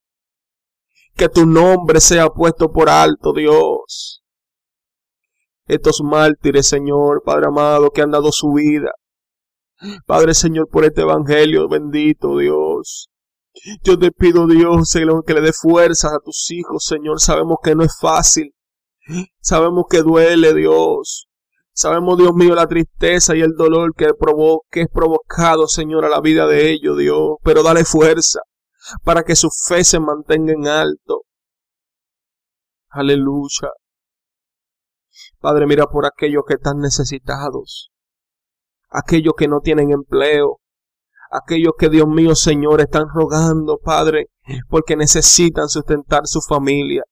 Que 1.14 1.28
tu 1.28 1.44
nombre 1.44 2.00
sea 2.00 2.28
puesto 2.28 2.72
por 2.72 2.88
alto, 2.88 3.32
Dios. 3.32 4.22
Estos 5.66 6.00
mártires, 6.02 6.66
Señor, 6.66 7.22
Padre 7.24 7.46
amado, 7.46 7.90
que 7.90 8.00
han 8.02 8.10
dado 8.10 8.32
su 8.32 8.52
vida. 8.54 8.92
Padre 10.06 10.34
Señor, 10.34 10.68
por 10.68 10.84
este 10.84 11.02
evangelio 11.02 11.68
bendito, 11.68 12.36
Dios. 12.38 13.09
Yo 13.82 13.98
te 13.98 14.10
pido, 14.12 14.46
Dios, 14.46 14.92
que 15.26 15.34
le 15.34 15.40
dé 15.40 15.52
fuerzas 15.52 16.12
a 16.12 16.18
tus 16.24 16.50
hijos, 16.50 16.84
Señor. 16.84 17.20
Sabemos 17.20 17.58
que 17.62 17.74
no 17.74 17.84
es 17.84 17.96
fácil. 17.98 18.54
Sabemos 19.40 19.84
que 19.90 20.02
duele, 20.02 20.54
Dios. 20.54 21.28
Sabemos, 21.72 22.18
Dios 22.18 22.34
mío, 22.34 22.54
la 22.54 22.66
tristeza 22.66 23.34
y 23.34 23.40
el 23.40 23.54
dolor 23.56 23.94
que, 23.94 24.10
que 24.70 24.82
es 24.82 24.88
provocado, 24.92 25.66
Señor, 25.66 26.04
a 26.04 26.08
la 26.08 26.20
vida 26.20 26.46
de 26.46 26.70
ellos, 26.70 26.98
Dios. 26.98 27.36
Pero 27.42 27.62
dale 27.62 27.84
fuerza 27.84 28.40
para 29.04 29.22
que 29.22 29.36
su 29.36 29.48
fe 29.50 29.84
se 29.84 30.00
mantenga 30.00 30.52
en 30.52 30.66
alto. 30.66 31.22
Aleluya. 32.88 33.70
Padre, 35.38 35.66
mira 35.66 35.86
por 35.86 36.06
aquellos 36.06 36.42
que 36.46 36.54
están 36.54 36.78
necesitados. 36.78 37.90
Aquellos 38.88 39.34
que 39.36 39.48
no 39.48 39.60
tienen 39.60 39.92
empleo. 39.92 40.60
Aquellos 41.30 41.74
que, 41.78 41.88
Dios 41.88 42.08
mío, 42.08 42.34
Señor, 42.34 42.80
están 42.80 43.06
rogando, 43.08 43.78
Padre, 43.78 44.26
porque 44.68 44.96
necesitan 44.96 45.68
sustentar 45.68 46.26
su 46.26 46.40
familia. 46.40 47.04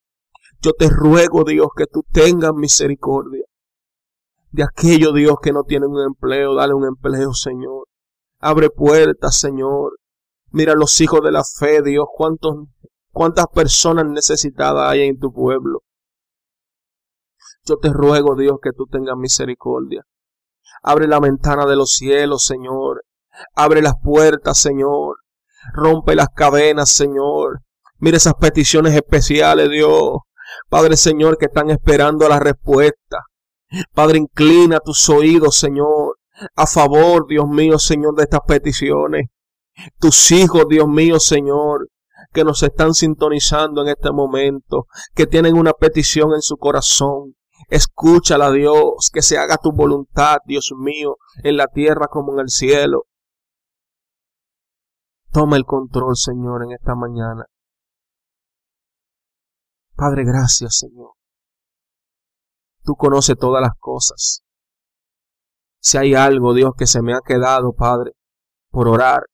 Yo 0.60 0.72
te 0.72 0.88
ruego, 0.90 1.44
Dios, 1.44 1.68
que 1.76 1.86
tú 1.86 2.04
tengas 2.10 2.52
misericordia 2.52 3.44
de 4.50 4.64
aquellos, 4.64 5.14
Dios, 5.14 5.36
que 5.42 5.52
no 5.52 5.64
tienen 5.64 5.90
un 5.90 6.04
empleo. 6.04 6.54
Dale 6.54 6.74
un 6.74 6.86
empleo, 6.86 7.32
Señor. 7.32 7.86
Abre 8.40 8.70
puertas, 8.70 9.38
Señor. 9.38 9.98
Mira 10.50 10.74
los 10.74 11.00
hijos 11.00 11.20
de 11.22 11.32
la 11.32 11.44
fe, 11.44 11.82
Dios. 11.82 12.06
¿Cuántos, 12.14 12.54
¿Cuántas 13.12 13.46
personas 13.48 14.06
necesitadas 14.06 14.90
hay 14.90 15.02
en 15.02 15.18
tu 15.18 15.32
pueblo? 15.32 15.82
Yo 17.64 17.76
te 17.76 17.92
ruego, 17.92 18.34
Dios, 18.34 18.58
que 18.62 18.72
tú 18.72 18.86
tengas 18.86 19.16
misericordia. 19.16 20.04
Abre 20.82 21.06
la 21.06 21.20
ventana 21.20 21.66
de 21.66 21.76
los 21.76 21.90
cielos, 21.90 22.44
Señor. 22.44 23.04
Abre 23.54 23.82
las 23.82 23.94
puertas, 24.02 24.58
Señor. 24.58 25.16
Rompe 25.72 26.14
las 26.14 26.28
cadenas, 26.28 26.90
Señor. 26.90 27.60
Mira 27.98 28.16
esas 28.16 28.34
peticiones 28.34 28.94
especiales, 28.94 29.70
Dios. 29.70 30.18
Padre 30.68 30.96
Señor, 30.96 31.36
que 31.36 31.46
están 31.46 31.70
esperando 31.70 32.28
la 32.28 32.38
respuesta. 32.38 33.24
Padre, 33.92 34.18
inclina 34.18 34.80
tus 34.80 35.08
oídos, 35.10 35.56
Señor, 35.56 36.16
a 36.54 36.66
favor, 36.66 37.26
Dios 37.28 37.46
mío, 37.48 37.78
Señor, 37.78 38.14
de 38.14 38.24
estas 38.24 38.40
peticiones. 38.46 39.26
Tus 39.98 40.30
hijos, 40.32 40.66
Dios 40.68 40.88
mío, 40.88 41.20
Señor, 41.20 41.88
que 42.32 42.44
nos 42.44 42.62
están 42.62 42.94
sintonizando 42.94 43.82
en 43.82 43.88
este 43.88 44.10
momento, 44.10 44.86
que 45.14 45.26
tienen 45.26 45.56
una 45.56 45.72
petición 45.72 46.32
en 46.34 46.42
su 46.42 46.56
corazón. 46.56 47.34
Escúchala, 47.68 48.50
Dios, 48.50 49.10
que 49.12 49.22
se 49.22 49.36
haga 49.36 49.58
tu 49.58 49.72
voluntad, 49.72 50.38
Dios 50.46 50.72
mío, 50.78 51.16
en 51.42 51.56
la 51.56 51.66
tierra 51.66 52.06
como 52.06 52.32
en 52.34 52.40
el 52.40 52.48
cielo. 52.48 53.04
Toma 55.38 55.56
el 55.56 55.64
control, 55.66 56.16
Señor, 56.16 56.64
en 56.64 56.72
esta 56.72 56.96
mañana. 56.96 57.44
Padre, 59.94 60.24
gracias, 60.24 60.78
Señor. 60.78 61.12
Tú 62.82 62.96
conoces 62.96 63.36
todas 63.38 63.62
las 63.62 63.74
cosas. 63.78 64.40
Si 65.80 65.96
hay 65.96 66.16
algo, 66.16 66.54
Dios, 66.54 66.72
que 66.76 66.88
se 66.88 67.02
me 67.02 67.14
ha 67.14 67.20
quedado, 67.24 67.72
Padre, 67.72 68.14
por 68.72 68.88
orar, 68.88 69.26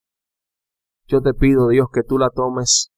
yo 1.07 1.23
te 1.23 1.33
pido, 1.33 1.69
Dios, 1.69 1.87
que 1.91 2.03
tú 2.03 2.19
la 2.19 2.29
tomes 2.29 2.91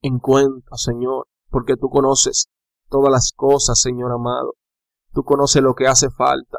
en 0.00 0.20
cuenta, 0.20 0.76
Señor, 0.76 1.26
porque 1.48 1.74
tú 1.74 1.88
conoces 1.88 2.46
todas 2.88 3.10
las 3.10 3.32
cosas, 3.34 3.80
Señor 3.80 4.12
amado. 4.12 4.52
Tú 5.10 5.24
conoces 5.24 5.64
lo 5.64 5.74
que 5.74 5.88
hace 5.88 6.10
falta. 6.10 6.58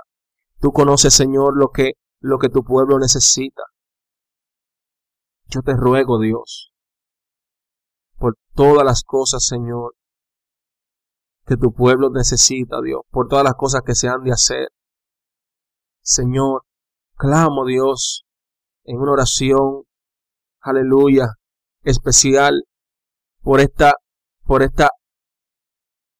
Tú 0.59 0.73
conoces, 0.73 1.13
Señor, 1.13 1.55
lo 1.55 1.69
que, 1.69 1.93
lo 2.19 2.39
que 2.39 2.49
tu 2.49 2.65
pueblo 2.65 2.99
necesita. 2.99 3.63
Yo 5.53 5.61
te 5.61 5.73
ruego, 5.75 6.19
Dios, 6.19 6.71
por 8.17 8.37
todas 8.55 8.83
las 8.83 9.03
cosas, 9.03 9.45
Señor, 9.45 9.93
que 11.45 11.57
tu 11.57 11.71
pueblo 11.71 12.09
necesita, 12.09 12.81
Dios, 12.81 13.01
por 13.11 13.27
todas 13.27 13.43
las 13.43 13.53
cosas 13.53 13.83
que 13.85 13.93
se 13.93 14.07
han 14.07 14.23
de 14.23 14.31
hacer. 14.31 14.69
Señor, 16.01 16.63
clamo, 17.17 17.65
Dios, 17.65 18.25
en 18.83 18.97
una 18.97 19.11
oración, 19.11 19.83
aleluya, 20.59 21.35
especial, 21.83 22.63
por 23.43 23.59
esta, 23.59 23.93
por 24.45 24.63
esta 24.63 24.89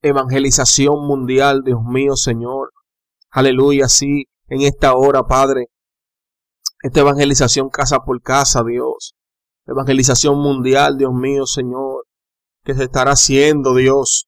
evangelización 0.03 1.07
mundial, 1.07 1.63
Dios 1.65 1.81
mío, 1.83 2.15
Señor. 2.17 2.71
Aleluya, 3.31 3.87
sí, 3.87 4.25
en 4.45 4.61
esta 4.61 4.93
hora, 4.93 5.23
Padre. 5.23 5.69
Esta 6.83 6.99
evangelización 6.99 7.69
casa 7.69 8.01
por 8.01 8.21
casa, 8.21 8.61
Dios. 8.63 9.15
Evangelización 9.65 10.39
mundial, 10.39 10.97
Dios 10.97 11.13
mío, 11.13 11.45
Señor. 11.45 12.05
Que 12.63 12.73
se 12.73 12.83
estará 12.83 13.11
haciendo, 13.11 13.75
Dios. 13.75 14.27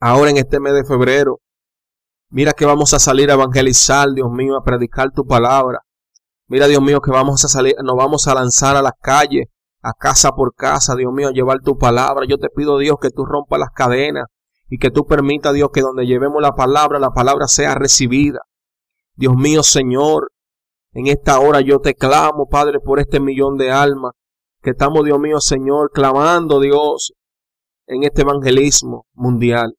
Ahora 0.00 0.30
en 0.30 0.36
este 0.36 0.60
mes 0.60 0.74
de 0.74 0.84
febrero. 0.84 1.40
Mira 2.30 2.52
que 2.52 2.66
vamos 2.66 2.92
a 2.92 2.98
salir 2.98 3.30
a 3.30 3.34
evangelizar, 3.34 4.10
Dios 4.12 4.30
mío, 4.30 4.56
a 4.56 4.62
predicar 4.62 5.10
tu 5.12 5.26
palabra. 5.26 5.80
Mira, 6.46 6.66
Dios 6.66 6.82
mío, 6.82 7.00
que 7.00 7.10
vamos 7.10 7.44
a 7.44 7.48
salir, 7.48 7.74
nos 7.82 7.96
vamos 7.96 8.28
a 8.28 8.34
lanzar 8.34 8.76
a 8.76 8.82
las 8.82 8.92
calles, 9.00 9.46
a 9.82 9.92
casa 9.92 10.32
por 10.32 10.54
casa, 10.54 10.94
Dios 10.94 11.12
mío, 11.12 11.28
a 11.28 11.32
llevar 11.32 11.60
tu 11.60 11.76
palabra. 11.76 12.26
Yo 12.26 12.38
te 12.38 12.48
pido, 12.48 12.78
Dios, 12.78 12.96
que 13.00 13.10
tú 13.10 13.24
rompas 13.24 13.58
las 13.58 13.70
cadenas 13.70 14.24
y 14.68 14.78
que 14.78 14.90
tú 14.90 15.06
permitas, 15.06 15.54
Dios, 15.54 15.70
que 15.72 15.80
donde 15.80 16.06
llevemos 16.06 16.40
la 16.42 16.54
palabra, 16.54 16.98
la 16.98 17.10
palabra 17.10 17.48
sea 17.48 17.74
recibida. 17.74 18.40
Dios 19.14 19.34
mío, 19.36 19.62
Señor, 19.62 20.30
en 20.92 21.06
esta 21.06 21.40
hora 21.40 21.60
yo 21.60 21.80
te 21.80 21.94
clamo, 21.94 22.48
Padre, 22.48 22.80
por 22.80 23.00
este 23.00 23.20
millón 23.20 23.56
de 23.56 23.70
almas 23.70 24.12
que 24.62 24.70
estamos, 24.70 25.04
Dios 25.04 25.18
mío, 25.18 25.40
Señor, 25.40 25.90
clamando, 25.92 26.60
Dios, 26.60 27.12
en 27.86 28.02
este 28.02 28.22
evangelismo 28.22 29.06
mundial. 29.12 29.76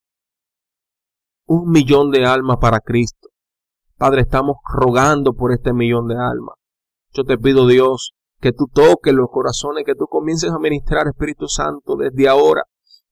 Un 1.46 1.70
millón 1.70 2.10
de 2.10 2.24
almas 2.24 2.56
para 2.60 2.80
Cristo. 2.80 3.28
Padre, 3.96 4.22
estamos 4.22 4.56
rogando 4.64 5.34
por 5.34 5.52
este 5.52 5.72
millón 5.72 6.08
de 6.08 6.14
almas. 6.14 6.54
Yo 7.12 7.24
te 7.24 7.36
pido, 7.36 7.66
Dios, 7.66 8.14
que 8.40 8.52
tú 8.52 8.66
toques 8.72 9.12
los 9.12 9.28
corazones, 9.30 9.84
que 9.84 9.94
tú 9.94 10.06
comiences 10.06 10.50
a 10.50 10.58
ministrar, 10.58 11.06
Espíritu 11.06 11.48
Santo, 11.48 11.96
desde 11.96 12.28
ahora. 12.28 12.62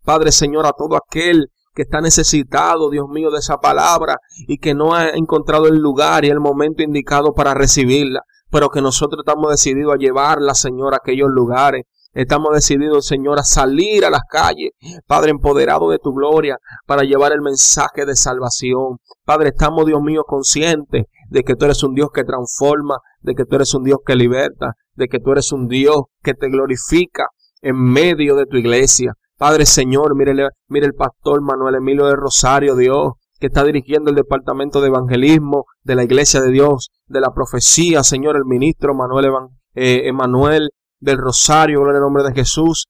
Padre 0.02 0.32
Señor, 0.32 0.66
a 0.66 0.72
todo 0.72 0.96
aquel 0.96 1.48
que 1.78 1.82
está 1.82 2.00
necesitado, 2.00 2.90
Dios 2.90 3.06
mío, 3.08 3.30
de 3.30 3.38
esa 3.38 3.58
palabra 3.58 4.18
y 4.48 4.58
que 4.58 4.74
no 4.74 4.96
ha 4.96 5.10
encontrado 5.10 5.68
el 5.68 5.76
lugar 5.76 6.24
y 6.24 6.28
el 6.28 6.40
momento 6.40 6.82
indicado 6.82 7.34
para 7.34 7.54
recibirla, 7.54 8.22
pero 8.50 8.68
que 8.68 8.82
nosotros 8.82 9.22
estamos 9.24 9.52
decididos 9.52 9.94
a 9.94 9.96
llevarla, 9.96 10.56
Señor, 10.56 10.92
a 10.92 10.96
aquellos 10.96 11.28
lugares. 11.30 11.84
Estamos 12.14 12.52
decididos, 12.52 13.06
Señor, 13.06 13.38
a 13.38 13.44
salir 13.44 14.04
a 14.04 14.10
las 14.10 14.22
calles, 14.28 14.72
Padre, 15.06 15.30
empoderado 15.30 15.88
de 15.90 16.00
tu 16.00 16.12
gloria, 16.12 16.56
para 16.84 17.04
llevar 17.04 17.30
el 17.30 17.42
mensaje 17.42 18.04
de 18.04 18.16
salvación. 18.16 18.96
Padre, 19.24 19.50
estamos, 19.50 19.86
Dios 19.86 20.02
mío, 20.02 20.24
conscientes 20.26 21.04
de 21.28 21.42
que 21.44 21.54
tú 21.54 21.66
eres 21.66 21.84
un 21.84 21.94
Dios 21.94 22.08
que 22.12 22.24
transforma, 22.24 22.96
de 23.20 23.36
que 23.36 23.44
tú 23.44 23.54
eres 23.54 23.72
un 23.72 23.84
Dios 23.84 23.98
que 24.04 24.16
liberta, 24.16 24.72
de 24.94 25.06
que 25.06 25.20
tú 25.20 25.30
eres 25.30 25.52
un 25.52 25.68
Dios 25.68 26.06
que 26.24 26.34
te 26.34 26.48
glorifica 26.48 27.28
en 27.62 27.80
medio 27.80 28.34
de 28.34 28.46
tu 28.46 28.56
iglesia. 28.56 29.12
Padre 29.38 29.66
Señor, 29.66 30.16
mire, 30.16 30.34
mire 30.66 30.86
el 30.86 30.94
pastor 30.94 31.40
Manuel 31.40 31.76
Emilio 31.76 32.06
de 32.06 32.16
Rosario, 32.16 32.74
Dios, 32.74 33.12
que 33.38 33.46
está 33.46 33.62
dirigiendo 33.62 34.10
el 34.10 34.16
departamento 34.16 34.80
de 34.80 34.88
evangelismo 34.88 35.66
de 35.84 35.94
la 35.94 36.02
iglesia 36.02 36.40
de 36.40 36.50
Dios, 36.50 36.90
de 37.06 37.20
la 37.20 37.32
profecía, 37.32 38.02
Señor, 38.02 38.34
el 38.34 38.44
ministro 38.44 38.96
Manuel 38.96 39.26
eh, 39.74 40.08
Emanuel 40.08 40.70
del 40.98 41.18
Rosario, 41.18 41.88
en 41.88 41.94
el 41.94 42.00
nombre 42.00 42.24
de 42.24 42.34
Jesús. 42.34 42.88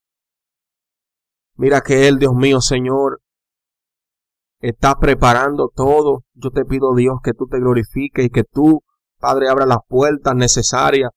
Mira 1.57 1.83
que 1.83 2.09
Él, 2.09 2.19
Dios 2.19 2.35
mío, 2.35 2.63
Señor, 2.63 3.21
está 4.61 4.95
preparando 4.95 5.71
todo. 5.75 6.23
Yo 6.33 6.49
te 6.49 6.65
pido, 6.65 6.95
Dios, 6.95 7.19
que 7.23 7.35
tú 7.35 7.47
te 7.47 7.59
glorifiques 7.59 8.25
y 8.25 8.31
que 8.31 8.45
tú, 8.45 8.81
Padre, 9.19 9.51
abra 9.51 9.67
las 9.67 9.81
puertas 9.87 10.35
necesarias 10.35 11.11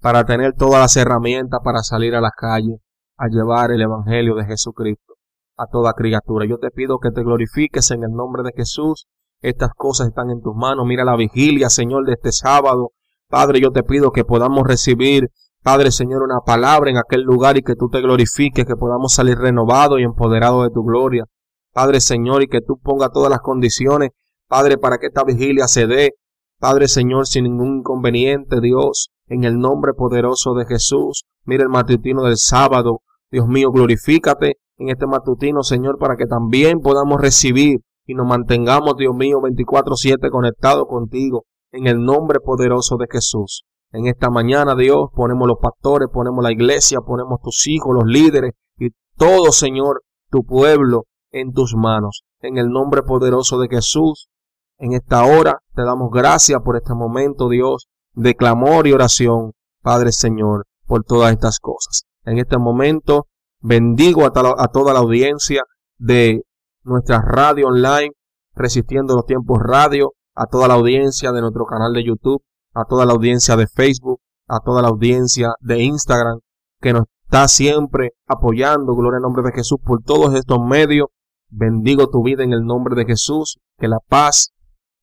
para 0.00 0.24
tener 0.24 0.52
todas 0.52 0.80
las 0.80 0.96
herramientas 0.96 1.58
para 1.64 1.82
salir 1.82 2.14
a 2.14 2.20
las 2.20 2.32
calles 2.36 2.85
a 3.16 3.28
llevar 3.28 3.70
el 3.70 3.82
Evangelio 3.82 4.34
de 4.34 4.44
Jesucristo 4.44 5.14
a 5.56 5.66
toda 5.66 5.94
criatura. 5.94 6.46
Yo 6.46 6.58
te 6.58 6.70
pido 6.70 6.98
que 6.98 7.10
te 7.10 7.22
glorifiques 7.22 7.90
en 7.90 8.04
el 8.04 8.10
nombre 8.10 8.42
de 8.42 8.52
Jesús. 8.54 9.06
Estas 9.40 9.70
cosas 9.74 10.08
están 10.08 10.30
en 10.30 10.40
tus 10.40 10.54
manos. 10.54 10.86
Mira 10.86 11.04
la 11.04 11.16
vigilia, 11.16 11.70
Señor, 11.70 12.06
de 12.06 12.12
este 12.12 12.32
sábado. 12.32 12.90
Padre, 13.28 13.60
yo 13.60 13.70
te 13.70 13.82
pido 13.82 14.12
que 14.12 14.24
podamos 14.24 14.66
recibir, 14.66 15.30
Padre, 15.62 15.90
Señor, 15.90 16.22
una 16.22 16.40
palabra 16.46 16.90
en 16.90 16.96
aquel 16.96 17.22
lugar 17.22 17.56
y 17.56 17.62
que 17.62 17.74
tú 17.74 17.88
te 17.88 18.00
glorifiques, 18.00 18.64
que 18.64 18.76
podamos 18.76 19.14
salir 19.14 19.36
renovados 19.36 19.98
y 19.98 20.04
empoderados 20.04 20.62
de 20.62 20.70
tu 20.70 20.84
gloria. 20.84 21.24
Padre, 21.72 22.00
Señor, 22.00 22.42
y 22.42 22.46
que 22.46 22.60
tú 22.60 22.78
pongas 22.78 23.10
todas 23.12 23.30
las 23.30 23.40
condiciones, 23.40 24.10
Padre, 24.48 24.78
para 24.78 24.98
que 24.98 25.06
esta 25.06 25.24
vigilia 25.24 25.66
se 25.66 25.88
dé. 25.88 26.12
Padre, 26.60 26.86
Señor, 26.86 27.26
sin 27.26 27.44
ningún 27.44 27.78
inconveniente, 27.78 28.60
Dios, 28.60 29.10
en 29.26 29.42
el 29.42 29.58
nombre 29.58 29.92
poderoso 29.92 30.54
de 30.54 30.66
Jesús. 30.66 31.24
Mira 31.44 31.64
el 31.64 31.68
matutino 31.68 32.22
del 32.22 32.36
sábado. 32.36 33.00
Dios 33.30 33.46
mío, 33.46 33.70
glorifícate 33.70 34.54
en 34.78 34.88
este 34.90 35.06
matutino, 35.06 35.62
Señor, 35.62 35.98
para 35.98 36.16
que 36.16 36.26
también 36.26 36.80
podamos 36.80 37.20
recibir 37.20 37.80
y 38.06 38.14
nos 38.14 38.26
mantengamos, 38.26 38.96
Dios 38.96 39.14
mío, 39.14 39.40
24/7 39.40 40.30
conectados 40.30 40.86
contigo, 40.88 41.44
en 41.72 41.86
el 41.86 42.04
nombre 42.04 42.40
poderoso 42.40 42.96
de 42.96 43.06
Jesús. 43.10 43.64
En 43.92 44.06
esta 44.06 44.30
mañana, 44.30 44.74
Dios, 44.74 45.08
ponemos 45.14 45.48
los 45.48 45.58
pastores, 45.60 46.08
ponemos 46.12 46.42
la 46.42 46.52
iglesia, 46.52 47.00
ponemos 47.00 47.40
tus 47.42 47.66
hijos, 47.66 47.94
los 47.94 48.04
líderes 48.04 48.52
y 48.78 48.90
todo, 49.16 49.52
Señor, 49.52 50.02
tu 50.30 50.44
pueblo 50.44 51.04
en 51.30 51.52
tus 51.52 51.74
manos. 51.74 52.22
En 52.40 52.58
el 52.58 52.68
nombre 52.68 53.02
poderoso 53.02 53.58
de 53.58 53.68
Jesús, 53.68 54.28
en 54.78 54.92
esta 54.92 55.24
hora 55.24 55.58
te 55.74 55.82
damos 55.82 56.10
gracias 56.12 56.60
por 56.62 56.76
este 56.76 56.94
momento, 56.94 57.48
Dios, 57.48 57.88
de 58.12 58.34
clamor 58.34 58.86
y 58.86 58.92
oración, 58.92 59.52
Padre 59.82 60.12
Señor, 60.12 60.66
por 60.86 61.04
todas 61.04 61.32
estas 61.32 61.58
cosas. 61.58 62.04
En 62.26 62.38
este 62.38 62.58
momento. 62.58 63.28
Bendigo 63.60 64.24
a, 64.26 64.30
toda 64.32 64.92
la 64.92 64.98
audiencia 64.98 65.62
de 65.98 66.42
nuestra 66.84 67.22
radio 67.22 67.68
online, 67.68 68.10
Resistiendo 68.54 69.14
los 69.14 69.26
Tiempos 69.26 69.58
Radio, 69.60 70.12
a 70.34 70.46
toda 70.46 70.68
la 70.68 70.74
audiencia 70.74 71.32
de 71.32 71.40
nuestro 71.40 71.64
canal 71.64 71.92
de 71.92 72.04
YouTube, 72.04 72.42
a 72.74 72.84
toda 72.84 73.06
la 73.06 73.14
audiencia 73.14 73.56
de 73.56 73.66
Facebook, 73.66 74.20
a 74.46 74.60
toda 74.60 74.82
la 74.82 74.88
audiencia 74.88 75.54
de 75.60 75.82
Instagram, 75.82 76.40
que 76.80 76.92
nos 76.92 77.04
está 77.24 77.48
siempre 77.48 78.12
apoyando, 78.26 78.94
gloria 78.94 79.16
al 79.16 79.22
nombre 79.22 79.42
de 79.42 79.52
Jesús, 79.52 79.78
por 79.82 80.02
todos 80.02 80.34
estos 80.34 80.58
medios. 80.60 81.06
Bendigo 81.48 82.08
tu 82.08 82.22
vida 82.22 82.44
en 82.44 82.52
el 82.52 82.64
nombre 82.64 82.94
de 82.94 83.06
Jesús, 83.06 83.58
que 83.78 83.88
la 83.88 83.98
paz 84.06 84.52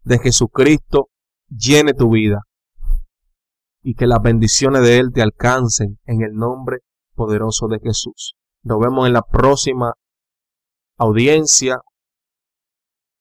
de 0.03 0.19
Jesucristo 0.19 1.07
llene 1.49 1.93
tu 1.93 2.11
vida 2.11 2.41
y 3.81 3.95
que 3.95 4.07
las 4.07 4.21
bendiciones 4.21 4.83
de 4.83 4.99
Él 4.99 5.11
te 5.13 5.21
alcancen 5.21 5.99
en 6.05 6.21
el 6.21 6.33
nombre 6.33 6.79
poderoso 7.15 7.67
de 7.67 7.79
Jesús. 7.79 8.35
Nos 8.63 8.79
vemos 8.79 9.07
en 9.07 9.13
la 9.13 9.21
próxima 9.21 9.93
audiencia. 10.97 11.79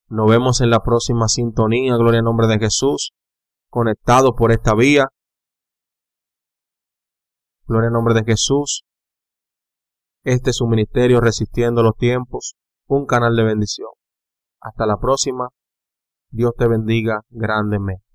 Nos 0.09 0.29
vemos 0.29 0.61
en 0.61 0.71
la 0.71 0.81
próxima 0.81 1.29
sintonía. 1.29 1.97
Gloria 1.97 2.21
al 2.21 2.25
nombre 2.25 2.47
de 2.47 2.59
Jesús. 2.59 3.13
Conectado 3.71 4.35
por 4.35 4.53
esta 4.53 4.75
vía. 4.75 5.09
Gloria 7.67 7.89
al 7.89 7.95
nombre 7.95 8.15
de 8.15 8.25
Jesús. 8.25 8.85
Este 10.25 10.51
es 10.51 10.57
su 10.57 10.67
ministerio 10.67 11.21
resistiendo 11.21 11.83
los 11.83 11.97
tiempos. 11.97 12.55
Un 12.87 13.07
canal 13.07 13.35
de 13.35 13.45
bendición. 13.45 13.89
Hasta 14.61 14.87
la 14.87 14.99
próxima. 14.99 15.49
Dios 16.31 16.53
te 16.57 16.69
bendiga 16.69 17.23
grandemente. 17.31 18.12